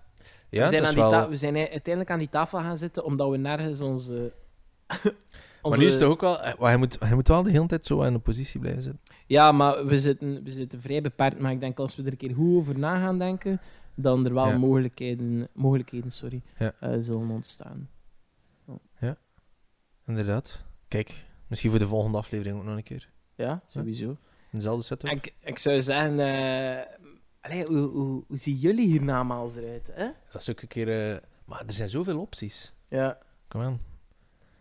Ja, 0.48 0.62
we, 0.62 0.68
zijn 0.68 0.82
dat 0.82 0.90
aan 0.96 1.04
is 1.04 1.10
wel... 1.18 1.28
we 1.28 1.36
zijn 1.36 1.56
uiteindelijk 1.56 2.10
aan 2.10 2.18
die 2.18 2.28
tafel 2.28 2.58
gaan 2.58 2.78
zitten, 2.78 3.04
omdat 3.04 3.30
we 3.30 3.36
nergens 3.36 3.80
onze... 3.80 4.32
Maar 5.70 5.78
nu 5.78 5.84
is 5.84 5.90
het 5.92 6.00
toch 6.00 6.10
ook 6.10 6.20
wel... 6.20 6.40
eh, 6.40 6.58
maar 6.58 6.68
Hij 6.68 6.76
moet, 6.78 6.96
hij 7.00 7.14
moet 7.14 7.28
wel 7.28 7.42
de 7.42 7.50
hele 7.50 7.66
tijd 7.66 7.86
zo 7.86 8.02
in 8.02 8.14
een 8.14 8.22
positie 8.22 8.60
blijven 8.60 8.82
zitten. 8.82 9.00
Ja, 9.26 9.52
maar 9.52 9.86
we 9.86 9.96
zitten, 10.00 10.44
we 10.44 10.50
zitten 10.50 10.80
vrij 10.80 11.00
beperkt. 11.00 11.38
Maar 11.38 11.52
ik 11.52 11.60
denk 11.60 11.78
als 11.78 11.96
we 11.96 12.02
er 12.02 12.10
een 12.10 12.16
keer 12.16 12.34
goed 12.34 12.56
over 12.56 12.78
na 12.78 12.98
gaan 13.00 13.18
denken, 13.18 13.60
dan 13.94 14.26
er 14.26 14.34
wel 14.34 14.46
Ja. 14.48 14.58
mogelijkheden, 14.58 15.48
mogelijkheden 15.52 16.10
sorry, 16.10 16.42
Ja. 16.58 16.72
eh, 16.80 16.94
zullen 16.98 17.30
ontstaan. 17.30 17.88
Inderdaad. 20.06 20.64
Kijk, 20.88 21.24
misschien 21.46 21.70
voor 21.70 21.78
de 21.78 21.86
volgende 21.86 22.18
aflevering 22.18 22.56
ook 22.58 22.64
nog 22.64 22.76
een 22.76 22.82
keer. 22.82 23.10
Ja, 23.34 23.62
sowieso. 23.68 24.08
In 24.08 24.16
dezelfde 24.60 24.84
setup. 24.84 25.10
Ik, 25.10 25.34
ik 25.40 25.58
zou 25.58 25.82
zeggen, 25.82 26.20
eh, 26.20 26.96
allee, 27.40 27.64
hoe, 27.64 27.78
hoe, 27.78 28.24
hoe 28.26 28.36
zien 28.38 28.54
jullie 28.56 28.86
hier 28.86 29.02
namaals 29.02 29.56
eruit? 29.56 29.90
Hè? 29.94 30.08
Dat 30.32 30.40
is 30.40 30.50
ook 30.50 30.60
een 30.60 30.68
keer... 30.68 31.20
Maar 31.44 31.62
er 31.66 31.72
zijn 31.72 31.88
zoveel 31.88 32.20
opties. 32.20 32.72
Ja. 32.88 33.18
Kom 33.48 33.60
aan. 33.60 33.80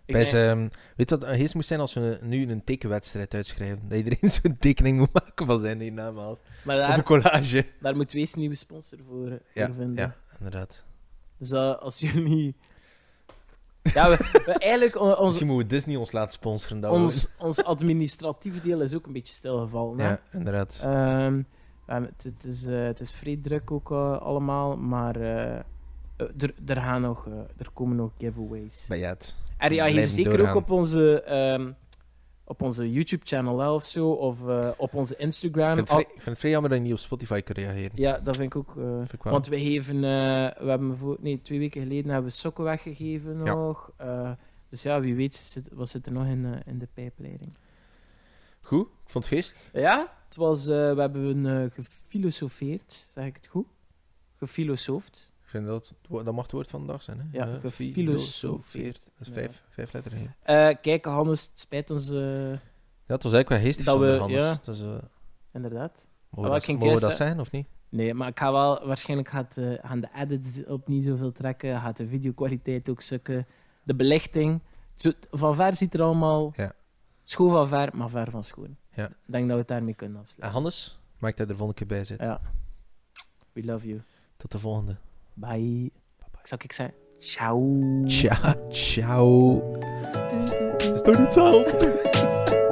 Bij 0.05 0.25
zijn, 0.25 0.71
weet 0.95 1.09
je 1.09 1.17
wat 1.17 1.27
een 1.29 1.35
geest 1.37 1.53
moest 1.55 1.67
zijn 1.67 1.79
als 1.79 1.93
we 1.93 2.19
nu 2.21 2.49
een 2.51 2.63
tekenwedstrijd 2.63 3.33
uitschrijven? 3.33 3.87
Dat 3.89 3.97
iedereen 3.97 4.29
zo'n 4.41 4.57
tekening 4.59 4.97
moet 4.97 5.13
maken 5.13 5.45
van 5.45 5.59
zijn 5.59 5.79
hiernamaals. 5.79 6.39
maar 6.63 6.77
Of 6.79 6.83
een 6.83 6.89
daar, 6.89 7.03
collage. 7.03 7.65
daar 7.81 7.95
moeten 7.95 8.15
we 8.15 8.21
eens 8.21 8.33
een 8.33 8.39
nieuwe 8.39 8.55
sponsor 8.55 8.99
voor, 9.09 9.27
eh, 9.27 9.33
Ja, 9.53 9.65
voor 9.65 9.75
vinden. 9.75 9.95
ja, 9.95 10.15
inderdaad. 10.37 10.83
Dus 11.37 11.53
als 11.53 11.99
jullie... 11.99 12.55
Ja, 13.83 14.09
we, 14.09 14.41
we 14.45 14.51
eigenlijk... 14.57 14.99
on- 15.01 15.09
Ons, 15.17 15.21
Misschien 15.25 15.47
moeten 15.47 15.67
we 15.67 15.73
Disney 15.73 15.95
ons 15.95 16.11
laten 16.11 16.31
sponsoren. 16.31 16.79
Dat 16.81 16.91
ons, 16.91 17.27
ons 17.37 17.63
administratieve 17.63 18.61
deel 18.61 18.81
is 18.81 18.95
ook 18.95 19.05
een 19.05 19.13
beetje 19.13 19.33
stilgevallen. 19.33 19.99
hè? 19.99 20.07
Ja, 20.07 20.19
inderdaad. 20.31 20.79
Ehm, 20.83 21.41
het, 21.85 22.23
het, 22.23 22.43
is, 22.45 22.65
eh, 22.65 22.83
het 22.83 22.99
is 22.99 23.11
vrij 23.11 23.39
druk 23.41 23.71
ook 23.71 23.91
eh, 23.91 24.21
allemaal, 24.21 24.77
maar 24.77 25.15
eh, 25.15 25.59
er, 26.17 26.53
er, 26.65 26.75
gaan 26.75 27.01
nog, 27.01 27.27
eh, 27.27 27.33
er 27.57 27.69
komen 27.73 27.95
nog 27.95 28.11
giveaways. 28.17 28.85
Bij 28.87 28.99
het. 28.99 29.35
En 29.57 29.73
ja, 29.73 29.85
hier 29.85 30.07
zeker 30.09 30.37
doorgaan. 30.37 30.55
ook 30.55 30.61
op 30.61 30.69
onze, 30.71 31.21
ehm, 31.21 31.71
op 32.45 32.61
onze 32.61 32.91
YouTube-channel 32.91 33.59
hè, 33.59 33.69
of 33.69 33.85
zo, 33.85 34.11
of 34.11 34.47
eh, 34.47 34.69
op 34.77 34.93
onze 34.93 35.15
Instagram. 35.15 35.69
Ik 35.69 35.75
vind, 35.75 35.89
het 35.89 35.89
vrij, 35.89 36.01
ik 36.01 36.21
vind 36.21 36.25
het 36.25 36.37
vrij 36.39 36.51
jammer 36.51 36.69
dat 36.69 36.79
je 36.79 36.83
niet 36.85 36.93
op 36.93 36.99
Spotify 36.99 37.41
kan 37.41 37.55
reageren. 37.55 37.91
ja, 37.95 38.19
dat 38.19 38.35
vind 38.35 38.55
ik 38.55 38.59
ook. 38.59 38.77
eh, 38.77 38.83
Vind 38.97 39.13
ik 39.13 39.23
wel. 39.23 39.33
want 39.33 39.47
we 39.47 39.59
geven, 39.59 39.95
eh, 39.95 40.01
we 40.63 40.69
hebben 40.69 40.97
voor, 40.97 41.17
nee, 41.21 41.41
twee 41.41 41.59
weken 41.59 41.81
geleden 41.81 42.11
hebben 42.11 42.29
we 42.31 42.37
sokken 42.37 42.63
weggegeven 42.63 43.37
Ja. 43.45 43.53
nog. 43.55 43.91
eh, 43.97 44.31
dus 44.69 44.81
ja, 44.81 44.99
wie 44.99 45.15
weet 45.15 45.35
zit, 45.35 45.69
wat 45.73 45.89
zit 45.89 46.05
er 46.05 46.11
nog 46.11 46.25
in, 46.25 46.45
eh, 46.45 46.59
in 46.65 46.77
de 46.77 46.87
pijpleiding. 46.93 47.53
Goed, 48.61 48.85
ik 48.87 49.09
vond 49.09 49.25
het 49.29 49.33
geest. 49.33 49.55
Ja, 49.73 50.13
het 50.25 50.35
was, 50.35 50.67
eh, 50.67 50.93
we 50.93 51.01
hebben 51.01 51.45
eh 51.45 51.69
gefilosofeerd, 51.71 52.93
zeg 53.11 53.25
ik 53.25 53.35
het 53.35 53.47
goed? 53.47 53.65
Gefilosoofd. 54.37 55.31
Vind 55.53 55.67
dat, 55.67 55.93
dat 56.09 56.33
mag 56.33 56.43
het 56.43 56.51
woord 56.51 56.67
van 56.67 56.81
de 56.81 56.87
dag 56.87 57.01
zijn. 57.03 57.19
Hè? 57.19 57.37
Ja, 57.37 57.45
gefilosofeerd. 57.59 59.05
Dat 59.17 59.27
is 59.27 59.33
vijf, 59.33 59.63
vijf 59.69 59.93
letters. 59.93 60.15
Eh, 60.41 60.69
kijk, 60.81 61.05
Hannes, 61.05 61.45
het 61.49 61.59
spijt 61.59 61.91
ons 61.91 62.09
eh, 62.11 62.49
Ja, 62.51 63.13
het 63.13 63.23
was 63.23 63.33
eigenlijk 63.33 63.49
wel 63.49 63.59
geestig 63.59 63.85
Dat 63.85 63.99
we- 63.99 64.17
Hannes. 64.17 64.41
ja. 64.65 64.71
Is, 64.71 64.81
eh, 64.81 64.95
inderdaad. 65.53 66.05
mogen 66.29 66.51
wat 66.51 66.65
we 66.65 66.67
dat, 66.67 66.67
mogen 66.67 66.79
we 66.79 66.85
juist 66.87 67.01
dat 67.01 67.15
zijn 67.15 67.39
of 67.39 67.51
niet? 67.51 67.67
Nee, 67.89 68.13
maar 68.13 68.27
ik 68.27 68.39
ga 68.39 68.51
wel, 68.51 68.85
waarschijnlijk 68.87 69.29
gaat, 69.29 69.57
gaan 69.81 69.99
de 69.99 70.09
edits 70.15 70.65
op 70.65 70.87
niet 70.87 71.03
zoveel 71.03 71.31
trekken, 71.31 71.79
gaat 71.81 71.97
de 71.97 72.07
videokwaliteit 72.07 72.89
ook 72.89 73.01
sukken, 73.01 73.45
de 73.83 73.95
belichting. 73.95 74.61
Van 75.31 75.55
ver 75.55 75.75
ziet 75.75 75.93
er 75.93 76.01
allemaal 76.01 76.51
Ja. 76.55 76.71
schoon 77.23 77.49
van 77.49 77.67
ver, 77.67 77.89
maar 77.97 78.09
ver 78.09 78.31
van 78.31 78.43
schoon. 78.43 78.77
Ja. 78.93 79.05
Ik 79.07 79.15
denk 79.25 79.43
dat 79.43 79.53
we 79.53 79.59
het 79.59 79.67
daarmee 79.67 79.93
kunnen 79.93 80.17
En 80.17 80.23
afsluiten. 80.23 80.51
Hannes, 80.61 80.99
maak 81.17 81.31
dat 81.31 81.39
er 81.39 81.47
de 81.47 81.55
volgende 81.57 81.79
keer 81.79 81.87
bij 81.97 82.03
zit. 82.05 82.19
Ja. 82.19 82.41
We 83.53 83.63
love 83.65 83.87
you. 83.87 84.01
Tot 84.37 84.51
de 84.51 84.59
volgende. 84.59 84.95
Bye. 85.33 85.91
Zal 86.43 86.57
ik 86.61 86.71
zeggen? 86.71 86.95
Ciao. 87.19 87.81
Ciao. 88.05 88.69
Ciao. 88.69 89.61
Het 90.77 90.95
is 90.95 91.01
toch 91.01 91.19
niet 91.19 91.33
zo? 91.33 91.63